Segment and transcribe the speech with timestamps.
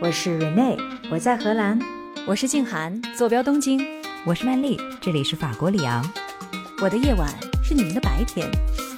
[0.00, 0.78] 我是 Rene，
[1.10, 1.78] 我在荷兰。
[2.26, 3.80] 我是静涵，坐标东京。
[4.24, 6.04] 我是曼丽，这里是法国里昂。
[6.82, 7.32] 我的夜晚
[7.62, 8.50] 是你们的白天，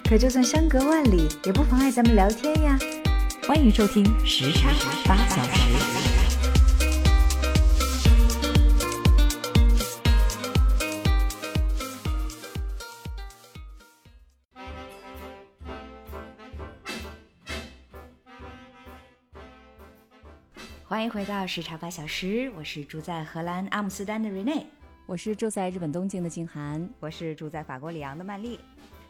[0.09, 2.79] 可就算相隔万里，也不妨碍咱们聊天呀。
[3.47, 4.71] 欢迎收听时差
[5.05, 6.16] 八小时。
[21.07, 24.65] 迎回到时差八小时，我是住在荷兰阿姆斯特丹的 Rene，
[25.07, 28.59] 我是住在日本东京的静涵，我是住在法国里昂的曼丽。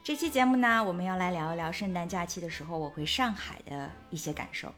[0.05, 4.71] 这期节目呢，我们要来聊一聊圣诞假期的时候我回上海的一些感受。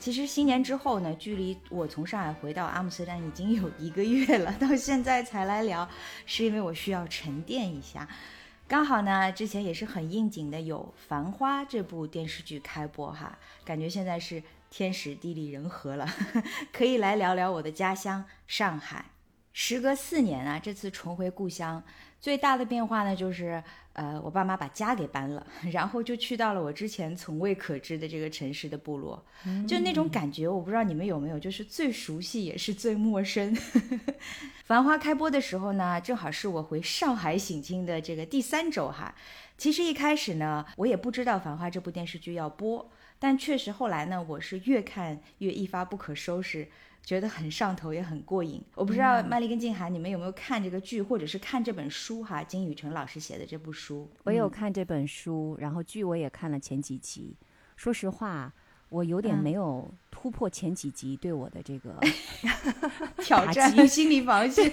[0.00, 5.88] 其实新年之后呢，距离我从上海回到阿姆斯特丹已经有一个月了， 到现在才来聊，
[6.26, 8.08] 是因为我需要沉淀一下。
[8.66, 14.42] 刚好呢，之前也是很应景的，有《繁花》这部电视剧开播哈，感觉现在是。
[14.70, 16.06] 天时地利人和了，
[16.72, 19.06] 可以来聊聊我的家乡上海。
[19.52, 21.82] 时隔四年啊，这次重回故乡，
[22.20, 23.62] 最大的变化呢，就是
[23.94, 29.24] 呃，我爸妈把家给搬了， 然后就去到了我之前从未可知的这个城市的部落，
[29.66, 33.56] 就那种感觉，我不知道你们有没有，就是最熟悉也是最陌生。
[34.66, 39.14] 繁花开播的时候呢，正好是我回上海省亲的这个第三周哈。
[39.56, 42.90] 其实一开始呢，我也不知道《繁花》这部电视剧要播。
[43.18, 46.68] 但确实后来呢，我是越看越一发不可收拾，
[47.02, 48.62] 觉得很上头，也很过瘾。
[48.74, 52.42] 我不知道麦丽跟静涵，你们有没有看这个剧，或者是看这本书哈？
[52.42, 57.36] 金宇澄老师写的这部书，我有看这本书，然后剧我也看了前几集。
[57.76, 58.52] 说实话，
[58.88, 61.94] 我有点没有突破前几集对我的这个
[63.22, 64.72] 挑战，心理防线。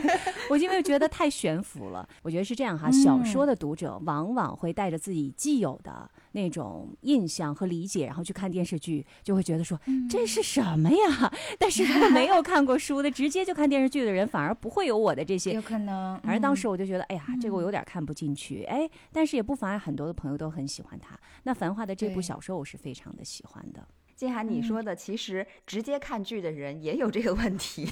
[0.48, 2.08] 我因为觉得太悬浮了。
[2.22, 6.10] 我觉得是这样哈，小说的读者往往会带着自己既有的。
[6.32, 9.78] 那种印象和理解，然后去看电视剧，就会觉得说
[10.08, 11.32] 这是什么呀？
[11.58, 15.52] 但是如果没有看过书的，直接就看电视剧的人，反而不会有我的这些。
[15.52, 16.18] 有可能。
[16.20, 18.62] 反正当时我就觉得，哎呀，这个我有点看不进去。
[18.64, 21.18] 哎，但是也不妨碍很多的朋友都很喜欢他。
[21.42, 23.86] 那《繁花》的这部小说，我是非常的喜欢的。
[24.18, 27.88] 金涵，你说的其实直接看剧的人也有这个问题。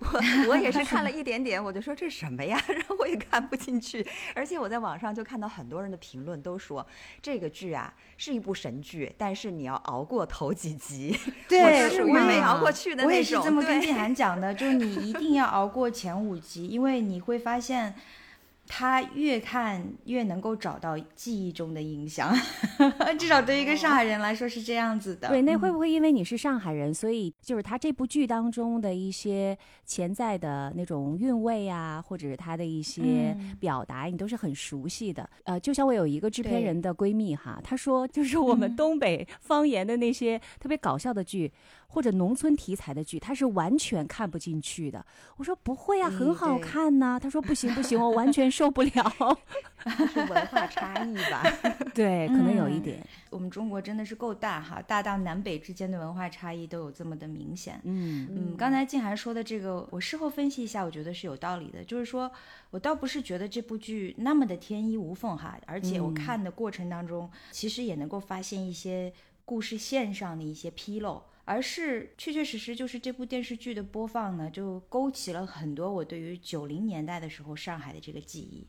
[0.00, 0.20] 我
[0.50, 2.62] 我也是看了一点点，我就说这是什么呀？
[2.70, 4.06] 然后我也看不进去。
[4.36, 6.86] 而且我在网上就看到很多人的评论都说
[7.20, 11.18] 这个剧啊是一部神剧，但是你要熬过头几集。
[11.48, 13.08] 对，属于没熬过去的那种。
[13.08, 17.92] 我也是这么跟金涵讲的，就是你一定 要熬过前五集，因为你会发现。
[18.66, 22.34] 他越看越能够找到记忆中的印象，
[23.18, 25.28] 至少对于一个上海人来说是这样子的。
[25.28, 35.28] 对，那会不会因为你是上海人，所以就是他这部剧当中的一些潜在的那种韵味啊，或者是他的一些表达，你都是很熟悉的？
[35.44, 41.52] 呃，就像我有一个制片人的闺蜜哈，她说就是我们东北方言的那些特别搞笑的剧。
[41.94, 45.06] 或者农村题材的剧，他是完全看不进去的。
[45.36, 47.20] 我说不会啊，很好看呢。
[47.22, 49.38] 他说不行不行，我完全受不了。
[50.12, 51.44] 是文化差异吧？
[51.94, 53.06] 对，可能有一点。
[53.30, 57.80] 我们中国真的是够大哈，大到南北之间的文化差异都有这么的明显。
[57.84, 61.84] 嗯嗯，刚才静涵说的这个，我事后分析一下，我觉得是有道理的。
[61.84, 62.28] 就是说
[62.70, 69.12] 我倒不是觉得这部剧那么的天衣无缝哈，而且我看的过程当中，其实也能够发现一些
[69.44, 71.22] 故事线上的一些纰漏。
[71.44, 78.66] 而是确确实实就是这部电视剧的播放呢，就勾起了很多我对于九零年代的时候上海的这个记忆。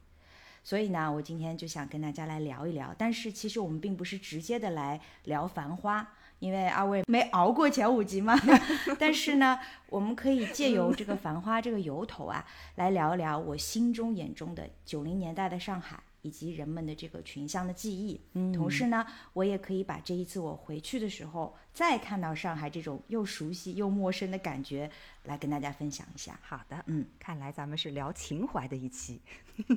[0.64, 2.94] 所以呢，我今天就想跟大家来聊一聊。
[2.98, 6.02] 但是其实我们并不是直接的来聊《繁花》，
[6.40, 8.36] 因为二位没熬过前五集嘛。
[8.98, 9.60] 但是呢，
[9.90, 12.44] 我们可以借由这个《繁花》这个由头啊，
[12.78, 16.02] 来聊一聊我心中眼中的九零年代的上海。
[16.26, 24.90] 以及人们的这个群像的记忆，嗯，同时呢，我也可以把这一次我回去的时候再看到上海这种又熟悉又陌生的感觉，
[25.26, 26.40] 来跟大家分享一下。
[26.42, 29.22] 好的，嗯，看来咱们是聊情怀的一期，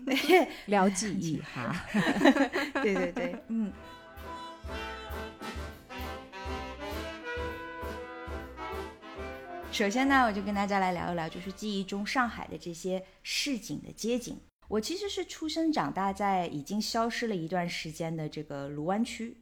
[0.65, 1.85] 聊记忆 哈。
[2.83, 3.71] 对对对，嗯。
[9.71, 14.41] 首先呢，我就跟大家来聊一聊，就是记忆中上海的这些市井的街景。
[14.69, 19.35] 我其实是出生长大在已经消失了一段时间的这个卢湾区，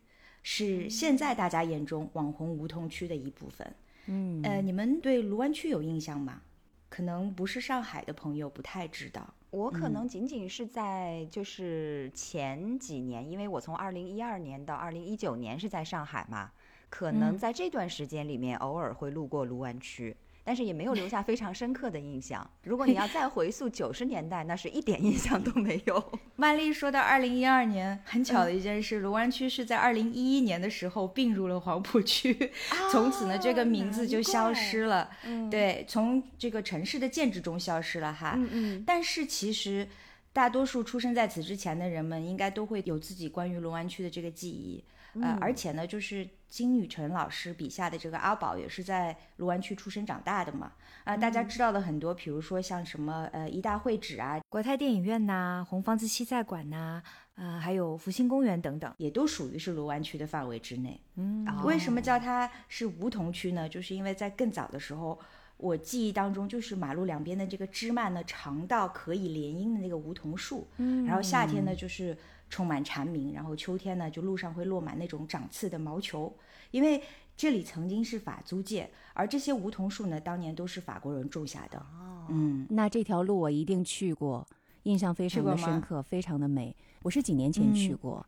[0.43, 3.75] 是现在大家眼中网红梧桐区的一部分。
[4.07, 6.43] 嗯，呃，你们对卢湾区有印象吗？
[6.89, 9.35] 可能不是上海的朋友不太知道。
[9.51, 16.53] 我可能仅仅是在就是前几年，因为我从二零一二年到二零一九年是在上海嘛，
[16.89, 20.17] 可能在这段时间里面偶尔会路过卢湾区。
[20.47, 22.49] 但是也没有留下非常深刻的印象。
[22.63, 26.13] 如果你要再回溯九十年代，那是一点印象都没有。
[26.37, 32.53] 曼丽说到二零一二年，很巧的一件事，卢湾区是在二零一一年的时候并入了黄浦区，
[32.93, 35.11] 从此呢这个名字就消失了。
[35.51, 38.35] 对，从这个城市的建制中消失了哈。
[38.37, 38.85] 嗯嗯。
[38.87, 39.89] 但是其实。
[40.37, 44.85] 大多数出生在此之前的人们，应该都会有自己关于龙湾区的这个记忆，
[45.23, 50.73] 呃，而且呢，就是金宇澄老师笔下的这个阿宝，也是在龙湾区出生长大的嘛，
[51.05, 57.03] 啊，大家知道的很多，比如说像什么呃一大会址啊、国泰电影院呐、红房子西菜馆呐，
[57.37, 61.01] 呃，还有福星公园等等，也都属于是卢湾区的范围之内。
[61.15, 63.67] 嗯，为什么叫它是梧桐区呢？
[63.67, 65.19] 就是因为在更早的时候。
[65.59, 70.67] 我记忆当中，就是马路两边的这个枝蔓呢，长到可以联姻的那个梧桐树。
[70.77, 72.17] 嗯，然后夏天呢，就是
[72.51, 76.33] 充满蝉鸣，然后秋天呢，就路上会落满那种长刺的毛球。
[76.73, 77.03] 因为
[77.37, 81.79] 这里曾经是法租界，而这些梧桐树呢，当年都是法国人种下的。
[81.79, 84.47] 哦，嗯，那这条路我一定去过，
[84.83, 86.75] 印象非常的深刻，非常的美。
[87.03, 88.27] 我是几年前去过，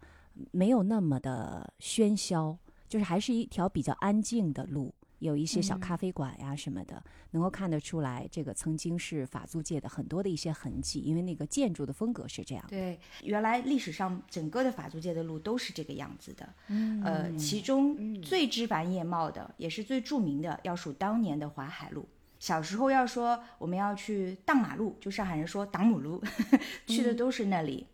[0.51, 2.57] 没有那么的喧嚣，
[2.89, 4.95] 就是还是一条比较安静的路。
[5.19, 12.65] 有一些小咖啡馆呀什么的，能够看得出来，这个曾经是法租界的很多的一些痕迹，因为那个建筑的风格是这样。
[12.69, 16.49] 对，原来历史上整个的法租界的路都是这个样子的。
[16.69, 22.09] 嗯，呃，其中最枝繁叶茂的，也是最著名的，要数当年的淮海路。
[22.39, 26.23] 小时候要说我们要去荡马路，就上海人说挡母路，
[26.87, 27.85] 去的都是那里。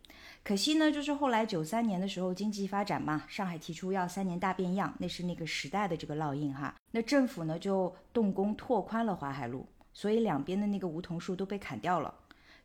[0.45, 6.75] 可惜呢，就是后来九三年的时候，经济发展嘛，上海提出要三年大变样，那是那个时代的这个烙印哈。
[6.91, 12.13] 那政府呢就动工拓宽了淮海路，所以两边的那个梧桐树都被砍掉了。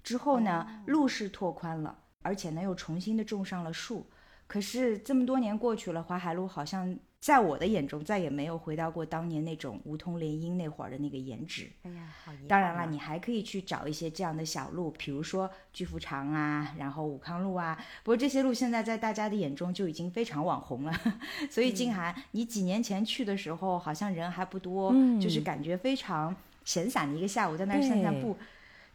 [0.02, 4.06] 之后呢，路是拓宽了，而且呢又重新的种上了树。
[4.46, 6.94] 可是这么多年过去了，淮海路好像。
[7.20, 11.70] 在我的眼中，再也没有回到过当年那种梧桐联姻那会儿的那个颜值。
[11.82, 17.78] 哎呀，好当然了，你还可以去找一些这样的小路，比如说巨富长啊，然后武康路啊。
[18.02, 21.00] 不过这些路现在在大家的眼中就已经非常网红了。
[21.50, 24.90] 所以静涵，你几年前去的时候，好像人还不多，
[25.20, 26.34] 就是感觉非常
[26.64, 28.34] 闲散的一个下午，在那儿散散步。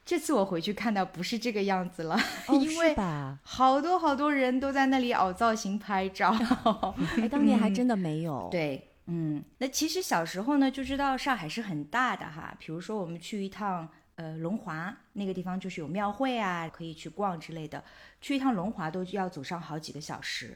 [0.05, 2.15] 这次我回去看到不是这个样子了，
[2.61, 2.95] 因为
[3.41, 6.31] 好多好多人都在那里凹造型拍照。
[7.19, 8.47] 哎，当年还真的没有。
[8.51, 12.55] 对，嗯，那其实小时候呢就知道上海是很大的哈。
[12.59, 17.83] 比如说我们去一趟呃龙华那个地方，就是有庙会啊，可以去逛之类的。
[18.21, 20.55] 去一趟龙华都要走上好几个小时，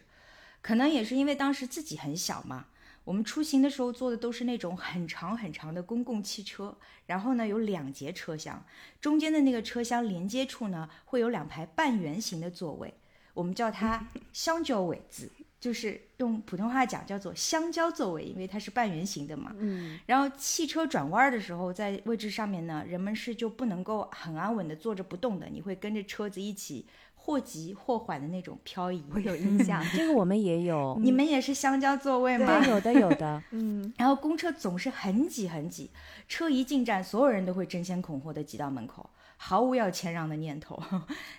[0.61, 2.67] 可能也是因为当时自己很小嘛。
[3.09, 6.77] 我们出行的时候坐的都是那种很长很长的公共汽车，
[7.07, 8.63] 然后呢有两节车厢，
[9.01, 12.93] 中间的那个车厢连接处呢会有两排半圆形的座位，
[13.33, 15.27] 我们叫它 香蕉位子，
[15.59, 19.55] 就是用普通话讲叫做香蕉座位，因为它是半圆形的嘛。
[19.57, 19.99] 嗯。
[20.05, 26.85] 然后汽车转弯的时候，在位置上面呢，人们是就不能够很安稳的坐着不动的，你会跟着车子一起。
[27.29, 29.85] 或急或缓的那种漂移，我有印象。
[29.93, 32.59] 这个我们也有， 你们也是香蕉座位吗？
[32.59, 33.43] 对，有的，有的。
[33.51, 33.93] 嗯。
[33.99, 35.91] 然后公车总是很挤很挤，
[36.27, 40.81] 车一进站，所有人都会争先恐后的挤到门口，毫无要谦让的念头。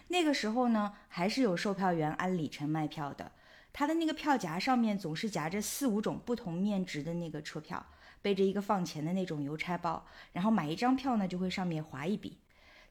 [0.06, 3.32] 那个时候呢，还是有售票员按里程卖票的，
[3.72, 7.84] 他的那个票夹上面总是夹着四五种不同面值的那个车票，
[8.22, 12.38] 背着一个放钱的那种邮差包，然后买一张票呢，就会上面划一笔。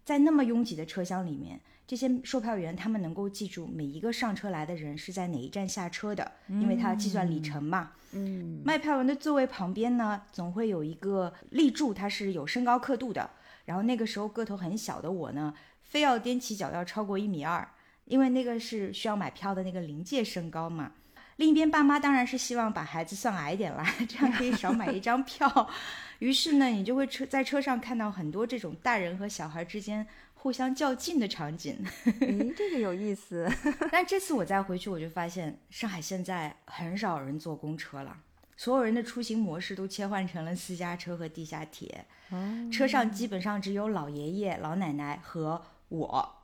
[0.03, 7.93] 在那么拥挤的车厢里面，这些售票员他们能够记住每一个上车来的人是在哪一站下车的，因为他要计算里程嘛。
[8.11, 13.27] 嗯，卖票员的座位旁边呢，总会有一个立柱，它是有身高刻度的。
[13.65, 17.67] 然后那个时候个头很小的我呢，非要踮起脚要超过一米二，
[18.05, 20.91] 因为那个是需要买票的那个临界身高嘛。
[21.37, 25.67] 另一边爸妈当然是希望把孩子算矮点啦， 这样可以少买一张票。
[26.19, 30.05] 于是呢，你就会车在车上看到很多这种大人和小孩之间
[30.41, 31.77] 互相较劲的场景。
[32.05, 33.45] 咦， 这个有意思。
[33.91, 38.17] 但这次我再回去，我就发现上海现在很少人坐公车了，
[38.55, 42.05] 所有人的出行模式都切换成了私家车和地下铁。
[42.71, 46.39] 车上基本上只有老爷爷、老奶奶和我。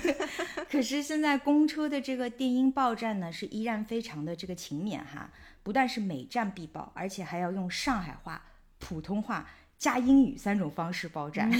[0.70, 5.30] 可是现在公车的这个电音报站呢，是依然非常的这个勤勉哈，
[5.62, 8.42] 不但是每站必报，而且还要用上海话。
[8.78, 11.50] 普通话加英语三种方式包站，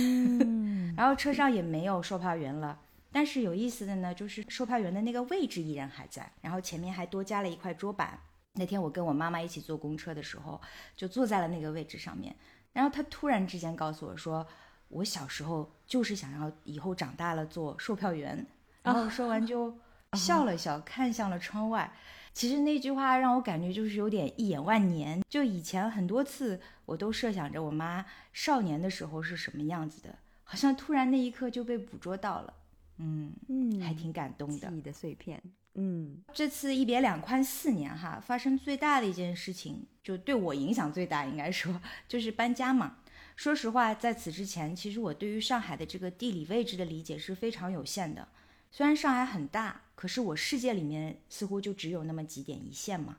[0.97, 2.79] 然后车上也没有售票员了。
[3.13, 8.19] 但是有意思的呢，就是售票员的那个位置依然还在，然后前面还多加了一块桌板。
[8.53, 10.61] 那天我跟我妈妈一起坐公车的时候，
[10.97, 12.35] 就坐在了那个位置上面。
[12.73, 14.47] 然后她突然之间告诉我说
[14.89, 18.47] ：“我小时候就是想要以后长大了做售票员。”
[18.83, 19.75] 然后说完就
[20.13, 21.91] 笑了笑，看向了窗外。
[22.37, 25.23] 其实那句话让我感觉就是有点一眼万年。
[25.27, 32.53] 就以前很多次，我都设想着我妈少年的时候是什么样子的，好像突然那一刻就被捕捉到了。
[32.99, 34.69] 嗯嗯，还挺感动的。
[34.69, 35.43] 记忆的碎片。
[35.77, 42.99] 嗯，这次一别两宽四年哈，发生最大的一件事情，就对我影响最大，应该说 就是搬家嘛。
[43.35, 48.29] 说实话，在此之前，其实我对于上海的这个地理位置的理解是非常有限的。
[48.77, 53.17] 虽然上海很大，可是我世界里面似乎就只有那么几点一线嘛。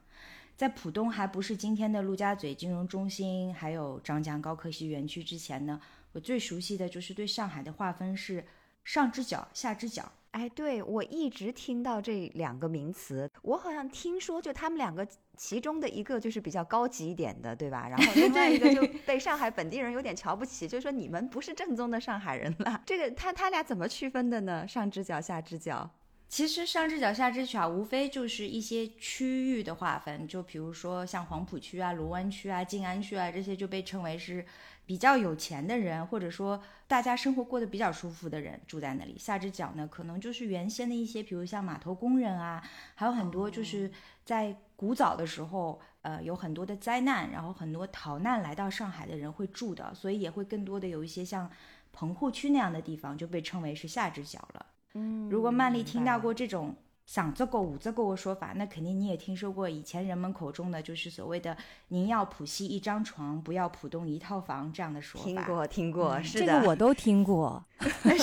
[0.56, 8.46] 在浦东还不是今天的陆家嘴金融中心，还有张江高科技园区之前呢，我最熟悉的就是对上海的划分是
[8.84, 10.12] 上只角下只角。
[10.32, 17.88] 哎，对我一直听到这两个名词，我好像听说就他们两个其中的一个就是比较高级一点的，对吧？
[17.90, 22.84] 然后另外一个就被上海本地人有点瞧不起，就说你们不是正宗的上海人了。
[22.86, 24.68] 这个他他俩怎么区分的呢？
[24.68, 25.90] 上只脚下只脚？
[26.30, 34.46] 其实上只脚下只脚，无非就是一些区域的划分，就比如说像黄浦区啊、卢湾区啊、静安区啊这些就被称为是。
[34.88, 39.16] 比较有钱的人，或者说大家生活过得比较舒服的人住在那里。
[39.20, 42.64] 下只脚呢，可能就是原先的一些，比如像码头工人啊，
[42.96, 43.92] 还有很多就是
[44.24, 51.52] 在古早的时候，呃，有很多的灾难，然后很多逃难来到上海的人会住的，所以也会更多的有一些像
[51.92, 54.66] 棚户区那样的地方，就被称为是下只脚了。
[54.94, 56.74] 嗯，如果曼丽听到过这种。
[57.08, 61.56] 想这个五这个说法，那肯定你也听说过以前人们口中的就是所谓的
[61.88, 65.26] “您要浦西一张床，不要浦东一套房”这样的说法。
[65.26, 67.66] 听过，听过，是的，这个我都听过，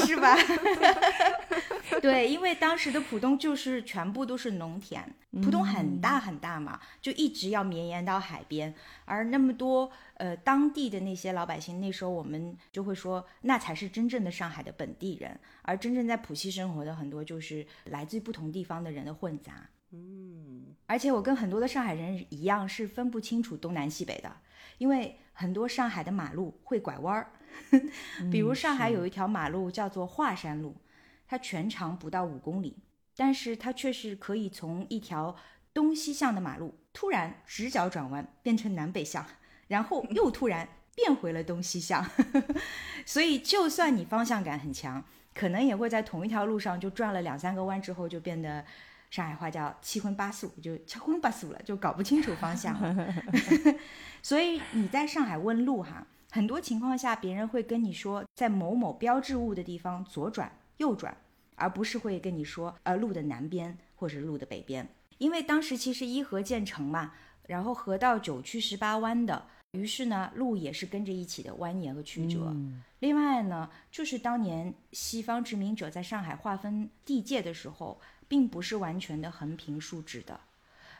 [0.06, 0.36] 是吧？
[2.04, 5.02] 对，因为当时的浦东就是全部都是农田，
[5.42, 8.74] 浦东很大很大嘛，就一直要绵延到海边，
[9.06, 19.70] 而那么多呃当地的那些老百姓，那时候我们就会说，那才是真正的上海的本地人，而真正在浦西生活的很多就是来自于不同地方的人的混杂。
[19.92, 24.30] 嗯，而且我跟很多的上海人一样，是分不清楚东南西北的，
[24.76, 27.30] 因为很多上海的马路会拐弯儿，
[28.30, 30.76] 比如上海有一条马路叫做华山路。
[31.34, 32.76] 它全长不到五公里，
[33.16, 35.34] 但是它却是可以从一条
[35.72, 39.26] 东西向的马路突然直角转弯变成南北向，
[39.66, 42.08] 然后又突然变回了东西向。
[43.04, 45.02] 所以，就算你方向感很强，
[45.34, 48.64] 可能也会在同一条路上就转了两三个弯之后，就变得
[49.10, 52.78] 上海话叫七荤八素，就 七荤八素了，就搞不清楚方向。
[54.22, 60.48] 所以你在上海问路哈，很多情况下别人会跟你说，在某某标志物的地方左转。
[60.78, 61.16] 右转，
[61.56, 67.12] 而不是会跟你说，呃，路的南边或者路的北边，因为当时其实伊河建成嘛，
[67.46, 72.54] 然后河道九曲十八弯的，于是呢，路也是跟着一起的蜿蜒和曲折。
[72.98, 80.40] 另外呢，就是当年西方殖民者在上海划分地界的时候，并不是完全的横平竖直的，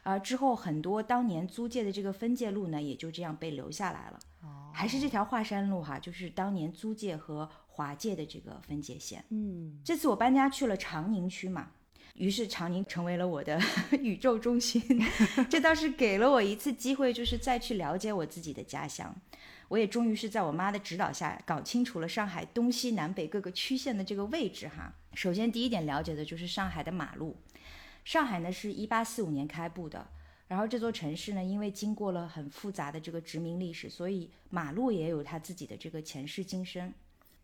[0.03, 4.19] 而之后很多当年租界的这个分界路呢，也就这样被留下来了。
[4.43, 7.51] 哦，还是这条华山路哈，就是当年租界和。
[7.75, 11.73] 华界的这个分界线，嗯，这次我搬家去了长宁区嘛，
[12.15, 13.61] 于是长宁成为了我的
[14.01, 14.81] 宇宙中心，
[15.51, 19.13] 这倒是给了我一次机会，就是再去了解我自己的家乡。
[19.67, 24.95] 我也终于是在我妈的指导下搞清楚了上海东西南北各个区县的这个位置哈。
[25.15, 27.35] 首先第一点了解的就是上海的马路，
[28.05, 30.07] 上海呢是一八四五年开埠的，
[30.47, 36.93] 然后这座城市呢因为经过了很复杂的这个殖民历史，所以马路也有它自己的这个前世今生。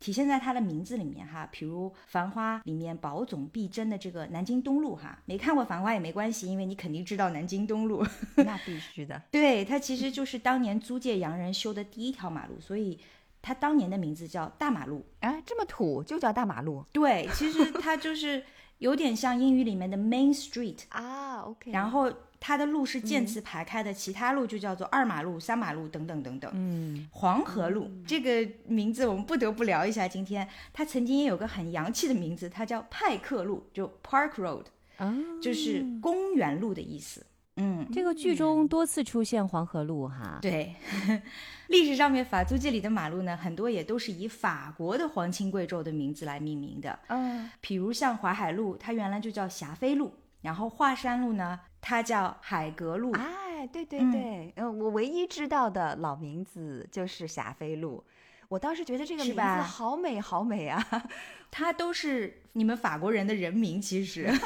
[0.00, 8.02] 体现在它的名字里面哈，比如《繁花》里面宝总必争的这个南京东路哈，没看过《繁花》也没关系，因为你肯定知道南京东路。
[8.36, 9.22] 那必须的。
[9.30, 12.98] 对，它其实就是当年租界洋人修的第一条马路，所以
[13.42, 15.04] 它当年的名字叫大马路。
[15.20, 16.82] 哎，这么土就叫大马路？
[16.92, 18.42] 对，其实它就是
[18.78, 21.40] 有点像英语里面的 Main Street 啊。
[21.42, 22.10] OK，然后。
[22.40, 26.50] 它的路是渐次排开的，其他路就叫做二马路、三马路等等等等。
[26.54, 30.08] 嗯，黄河路这个名字我们不得不聊一下。
[30.08, 34.64] 今天它曾经也有个很洋气的名字，它叫派克路，就 Park Road，
[34.96, 37.26] 啊，就是公园路的意思。
[37.56, 40.38] 嗯，这个剧中多次出现黄河路哈。
[40.40, 40.74] 对，
[41.68, 46.98] 历史上面法租界里的马路呢，很多也都是以法国的皇亲贵胄的名字来命名的。
[47.08, 50.14] 嗯，比如像淮海路，它原来就叫霞飞路。
[50.42, 53.12] 然后华山路呢，它叫海格路。
[53.12, 58.02] 哎，对对对，呃，我唯一知道的老名字就是霞飞路。
[58.48, 60.84] 我当时觉得这个名字好美好美啊，
[61.50, 64.28] 它都是你们法国人的人名，其实。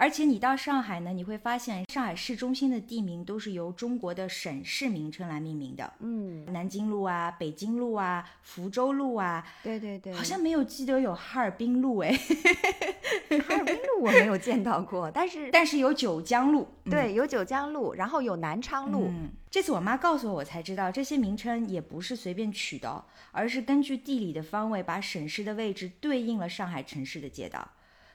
[0.00, 5.92] 而且你到上海呢，你会发现上海市中心的地名都是由中国的省市名称来命名的。
[5.98, 12.12] 嗯，南京路啊，北京路啊，福州路啊，对对对，好像没有记得有哈尔滨路哎。
[13.46, 19.08] 哈尔滨路我没有见到过，但是 但是有九江路，对，有九江路，然后有南昌路。
[19.08, 27.68] 嗯，这次我妈告诉我，我才知道这些名称也不是随便取的，而是根据地理的方位，把省市的位置对应了上海城市的街道。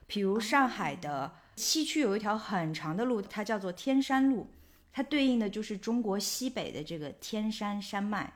[0.08, 4.48] 比如上海的西区有一条很长的路，它叫做天山路，
[4.92, 8.34] 它对应的就是中国西北的这个天山山脉。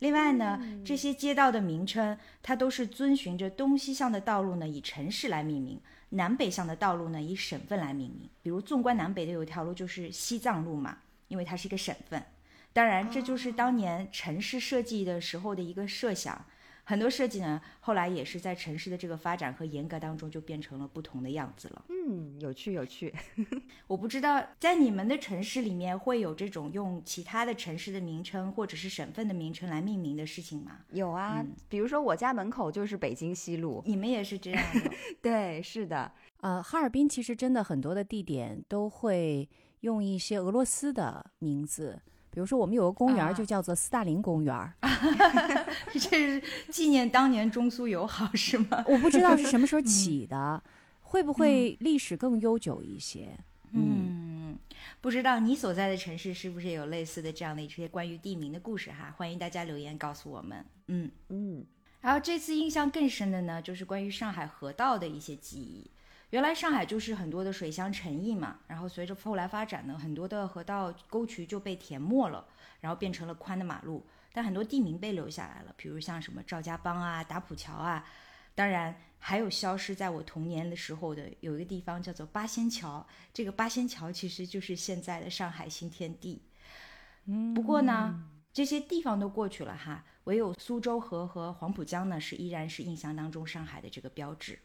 [0.00, 8.28] 另外呢，这些街道的名称，它都是遵循着东西向的道路呢以城市来命名，南北向的道路呢以省份来命名。
[8.42, 12.22] 比如纵观南北的有一条路就是西藏路嘛，因为它是一个省份。
[12.72, 16.44] 当然，这就是当年城市设计的时候的一个设想。
[16.88, 21.84] 很多设计呢，后来也是在城市的这个发展和严格当中，就变成了不同的样子了。
[21.90, 23.14] 嗯，有趣有趣。
[23.86, 30.78] 我不知道在你们的城市里面会有这种用其他的城市的名称或者是省份的名称来命名的事情吗？
[30.92, 34.90] 有啊，比如说我家门口就是北京西路，你们也是这样的？
[35.20, 36.10] 对，是的。
[36.40, 39.46] 呃，哈尔滨其实真的很多的地点都会
[39.80, 42.00] 用一些俄罗斯的名字。
[42.38, 44.72] 比如说，我们有个公园就叫做斯大林公园，
[45.92, 46.40] 这是
[46.70, 48.84] 纪念当年中苏友好是吗？
[48.86, 50.62] 我不知道是什么时候 起的，
[51.00, 53.36] 会不会历史更悠久一些？
[53.72, 54.56] 嗯，
[55.00, 59.12] 不知道你所在的城市是不是有类似的这样的一些关于地名的故事哈？
[59.16, 60.64] 欢迎大家留言告诉我们。
[60.86, 61.64] 嗯嗯，
[62.00, 65.90] 然后这次印象更深的呢，就是关于上海河道的一些记忆。
[66.30, 72.46] 原来上海就是很多的水乡城邑嘛，然后随着后来发展呢，很多的河道沟渠就被填没了，
[72.80, 78.04] 然后变成了宽的马路，但很多地名被留下来了，比如像什么赵家浜啊、打浦桥啊，
[78.54, 86.42] 当然还有消失在我童年的时候的有一个地方叫做八仙桥，这个八仙桥其实就是现在的上海新天地。
[87.24, 94.58] 嗯，不过呢，这些地方都过去了哈，唯有苏州河和黄浦江呢是依然是印象当中上海的这个标志。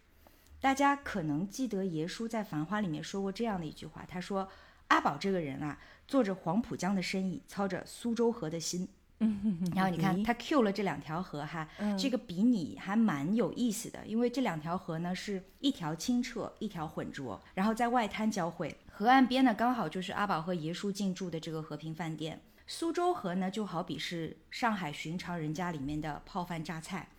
[0.64, 4.48] 大家可能记得爷叔在《繁花》里面说过这样的一句话，他说
[4.88, 5.78] ：“阿宝这个人啊，
[6.08, 8.88] 做着黄浦江的生意，操着苏州河的心。
[9.76, 11.68] ”然后你看他 Q 了这两条河哈，
[12.00, 22.42] 这个比拟还蛮有意思的，因为这两条河呢是一条清澈，一条浑浊，然后在外滩交汇，河岸边呢刚好就是阿宝和爷叔进驻的这个和平饭店。
[22.68, 27.10] 苏州河呢就好比是上海寻常人家里面的泡饭榨菜，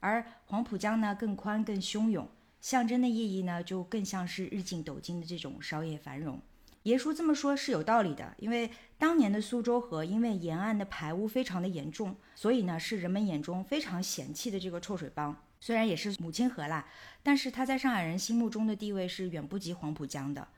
[0.00, 2.26] 而黄浦江呢更宽更汹涌。
[2.64, 6.40] 象征的意义呢，就更像是日进斗金的这种商业繁荣。
[6.84, 15.36] 爷叔这么说是有道理的，因为当年的苏州河因为沿岸的排污非常的严重，所以呢是人们眼中非常嫌弃的这个臭水帮。
[15.60, 16.88] 虽然也是母亲河啦，
[17.22, 20.48] 但是它在上海人心目中的地位是远不及黄浦江的。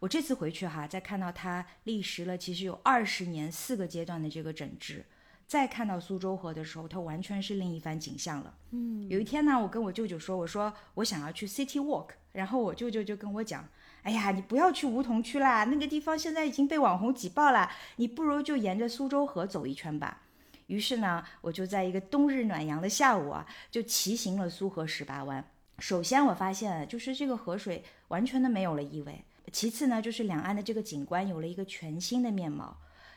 [0.00, 5.06] 我这次回去哈，在看到它历时了其实有二十年四个阶段的这个整治。
[5.46, 8.52] 再看到苏州河的时候，它完全是另一番景象了。
[8.72, 13.68] 嗯，有一天呢，我跟我舅舅说，我说我想要去 City Walk，然后我舅舅就跟我讲，
[14.02, 20.22] 哎呀，你不要去梧桐区啦，那个地方现在已经被网红挤爆了，你不如就沿着苏州河走一圈吧。
[20.66, 25.44] 于是呢，我就在一个冬日暖阳的下午啊，就骑行了苏河十八弯。
[25.78, 29.12] 首先我发现，就是这个河水完全的没有了异味；
[29.52, 32.76] 其次呢，就是两岸的这个景观有了一个全新的面貌。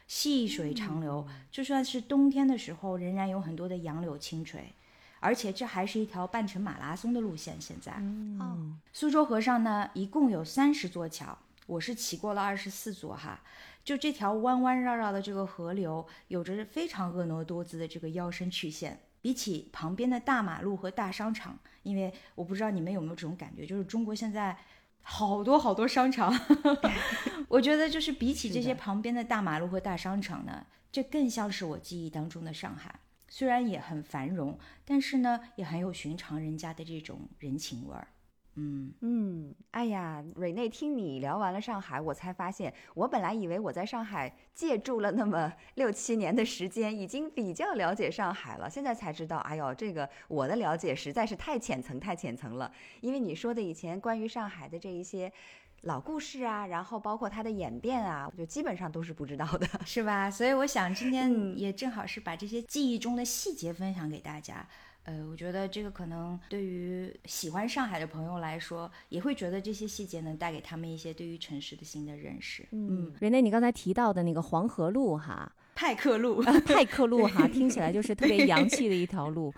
[0.10, 4.74] 细水长流，就算是冬天的时候，仍然有很多的杨柳青垂，
[5.20, 7.62] 而且这还是一条半程马拉松的路线。
[7.62, 7.92] 现在，
[8.40, 8.58] 哦，
[8.92, 13.40] 苏州河上呢，一共有三十座桥，我是骑过了二十四座哈。
[13.84, 24.58] 就这条弯弯绕绕的这个河流，有着非常婀娜多姿的这个腰身曲线，比起旁边的大马路和大商场，因为我不知道你们有没有这种感觉，就是中国现在。
[25.02, 26.34] 好多好多商场，
[27.50, 33.00] 我觉得就是比起这些旁边的大马路和大商场呢，这更像是我记忆当中的上海。
[33.28, 38.08] 虽然也很繁荣，但是呢，也很有寻常人家的这种人情味儿。
[38.60, 48.70] 嗯嗯，哎呀，蕊内，听你聊完了上海，我才发现，我本来以为我在上海借住了那么 六七年的时间，已经比较了解上海了。
[48.70, 52.70] 现在才知道，哎呦，这个我的了解实在是太浅层、太浅层了。
[53.00, 55.32] 因为你说的以前关于上海的这一些
[55.84, 60.30] 老故事啊，然后包括它的演变啊，就基本上都是不知道的，是吧？
[60.30, 64.68] 所以我想今天也正好是把这些记忆中的细节分享给大家。
[65.10, 72.64] 呃，我觉得这个可能对于喜欢上海的朋友来说，也会觉得这些细节能带给他们一些对于城市的新的认识。
[72.74, 79.52] 嗯，瑞内，你刚才提到的那个黄河路哈，派克路，派克路哈，听起来就是特别洋气的一条路。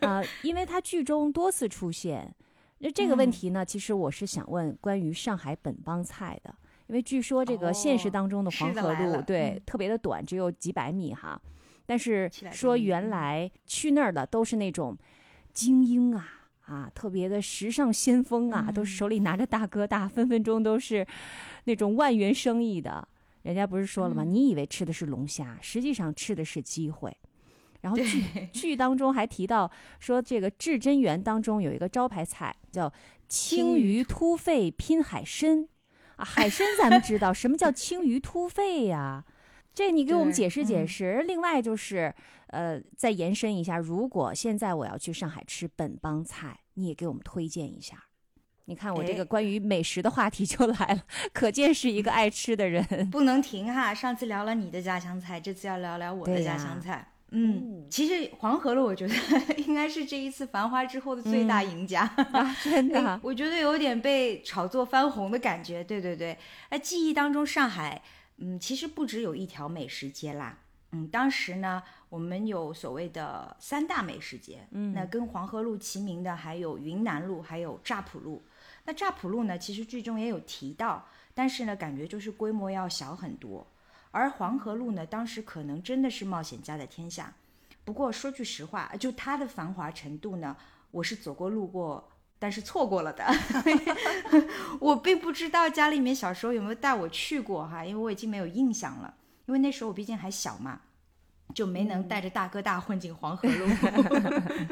[0.00, 2.34] 啊，因为它剧中多次出现，
[2.78, 6.54] 那这个问题呢，其实我是想问关于上海本帮菜的，
[6.86, 11.38] 因为据说这个现实当中的黄河路对特别的短，只有几百米哈。
[11.86, 14.96] 但是说原来去那儿的都是那种
[15.52, 16.28] 精英啊
[16.66, 21.06] 啊，特别的时尚先锋啊，都是手里拿着大哥大，分分钟都是
[21.64, 23.06] 那种万元生意的。
[23.42, 24.24] 人家不是说了吗？
[24.24, 27.16] 你以为吃的是龙虾，实际上吃的是机会。
[27.82, 29.70] 然后剧 剧当中还提到
[30.00, 32.92] 说，这个至真园当中有一个招牌菜叫
[33.28, 35.68] 青鱼突肺拼海参
[36.16, 39.24] 啊，海参咱们知道什么叫青鱼突肺呀？
[39.76, 41.22] 这你给我们解释解释。
[41.28, 42.12] 另外就是，
[42.46, 48.04] 呃，再延伸一下，如果现在我要去上海吃本帮菜，你也给我们推荐一下。
[48.64, 51.02] 你看我这个关于美食的话题就来了，
[51.34, 53.94] 可见是一个爱吃的人， 不能停哈。
[53.94, 57.12] 上次聊了你的家乡菜，这次要聊聊我的家乡菜。
[57.32, 59.14] 嗯，其实黄河路我觉得
[59.68, 62.10] 应该是这一次繁华之后的最大赢家，
[62.64, 65.84] 真 的，我觉得有点被炒作翻红的感觉。
[65.84, 66.38] 对对对，
[66.70, 68.00] 哎，记忆当中上海。
[68.38, 70.58] 嗯，其实不只有一条美食街啦。
[70.92, 74.66] 嗯，当时呢，我们有所谓的三大美食街。
[74.70, 78.44] 嗯，那跟黄河路齐名的还有云南路，还有乍浦路。
[78.84, 83.66] 那乍浦路呢，其实剧中也有提到，但是呢，感觉就是规模要小很多。
[84.12, 87.34] 而黄河路呢，当时可能真的是冒险家的天下。
[87.84, 90.56] 不过说句实话，就它的繁华程度呢，
[90.90, 92.08] 我是走过路过。
[92.38, 93.24] 但是错过了的，
[94.78, 99.14] 我并不知道家里面小时候有没有带我去过哈，因为我已经没有印象了，
[99.46, 100.80] 因为那时候我毕竟还小嘛，
[101.54, 103.66] 就没能带着大哥大混进黄河路。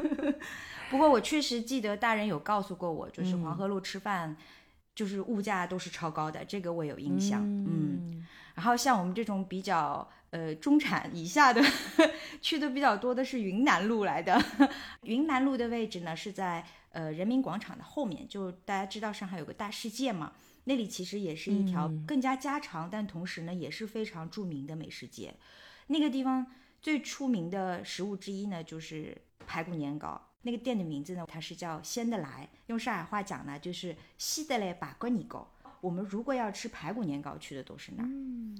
[0.91, 4.35] 不过我确实记得大人有告诉过我，就是黄河路吃饭，
[4.93, 7.41] 就是物价都是超高的，这个我有印象。
[7.43, 10.07] 嗯，然后像我们这种比较。
[10.31, 11.63] 呃，中产以下的
[12.41, 14.37] 去的比较多的是云南路来的。
[15.03, 16.61] 云南路的位置呢是在
[16.95, 20.31] 呃人民广场的后面，就大家知道上海有个大世界嘛，
[20.63, 25.35] 那里其实也是一条更加家常，但同时呢也是非常著名的美食街。
[25.87, 26.47] 那个地方
[26.81, 35.51] 最出名的食物之一呢就是排骨年糕，那个店的名字呢它是叫鲜得来，用上海话讲呢就是西得来把骨年糕。
[35.81, 38.09] 我们如果要吃排骨年糕，去的都是那儿。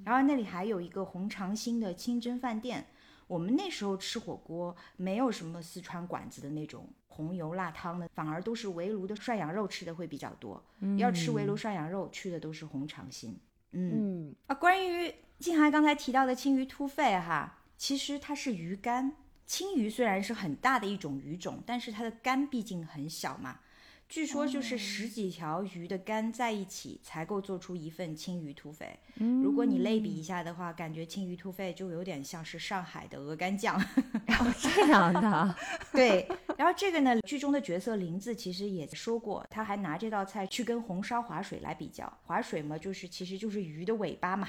[0.03, 2.85] 然后那里还有一个红长兴的清真饭店。
[3.27, 10.63] 我们那时候吃火锅，没有什么四川馆子的那种红油辣汤的，反而都是围炉的涮羊肉吃的会比较多。
[10.97, 13.39] 要吃围炉涮羊肉，去的都是红长兴。
[13.71, 19.15] 嗯啊，关于静涵刚才提到的青鱼突肺哈，其实它是鱼肝。
[19.45, 23.59] 青鱼虽然是很大的一种鱼种，但是它的肝毕竟很小嘛。
[24.07, 28.97] 据说就是十几条鱼的肝在一起才够做出一份青鱼突肺。
[29.15, 33.83] 如果你类比一下的话，感觉青鱼土匪就有点像是上海的鹅肝酱。
[34.27, 35.55] 然 后这样的，
[35.91, 36.27] 对。
[36.55, 42.11] 然后这个呢，剧中的角色林子其实也说过，他还拿这道菜去跟红烧划水来比较。
[42.23, 44.47] 划水嘛，就是其实就是鱼的尾巴嘛，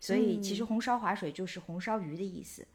[0.00, 2.66] 所以其实红烧划水就是红烧鱼的意思。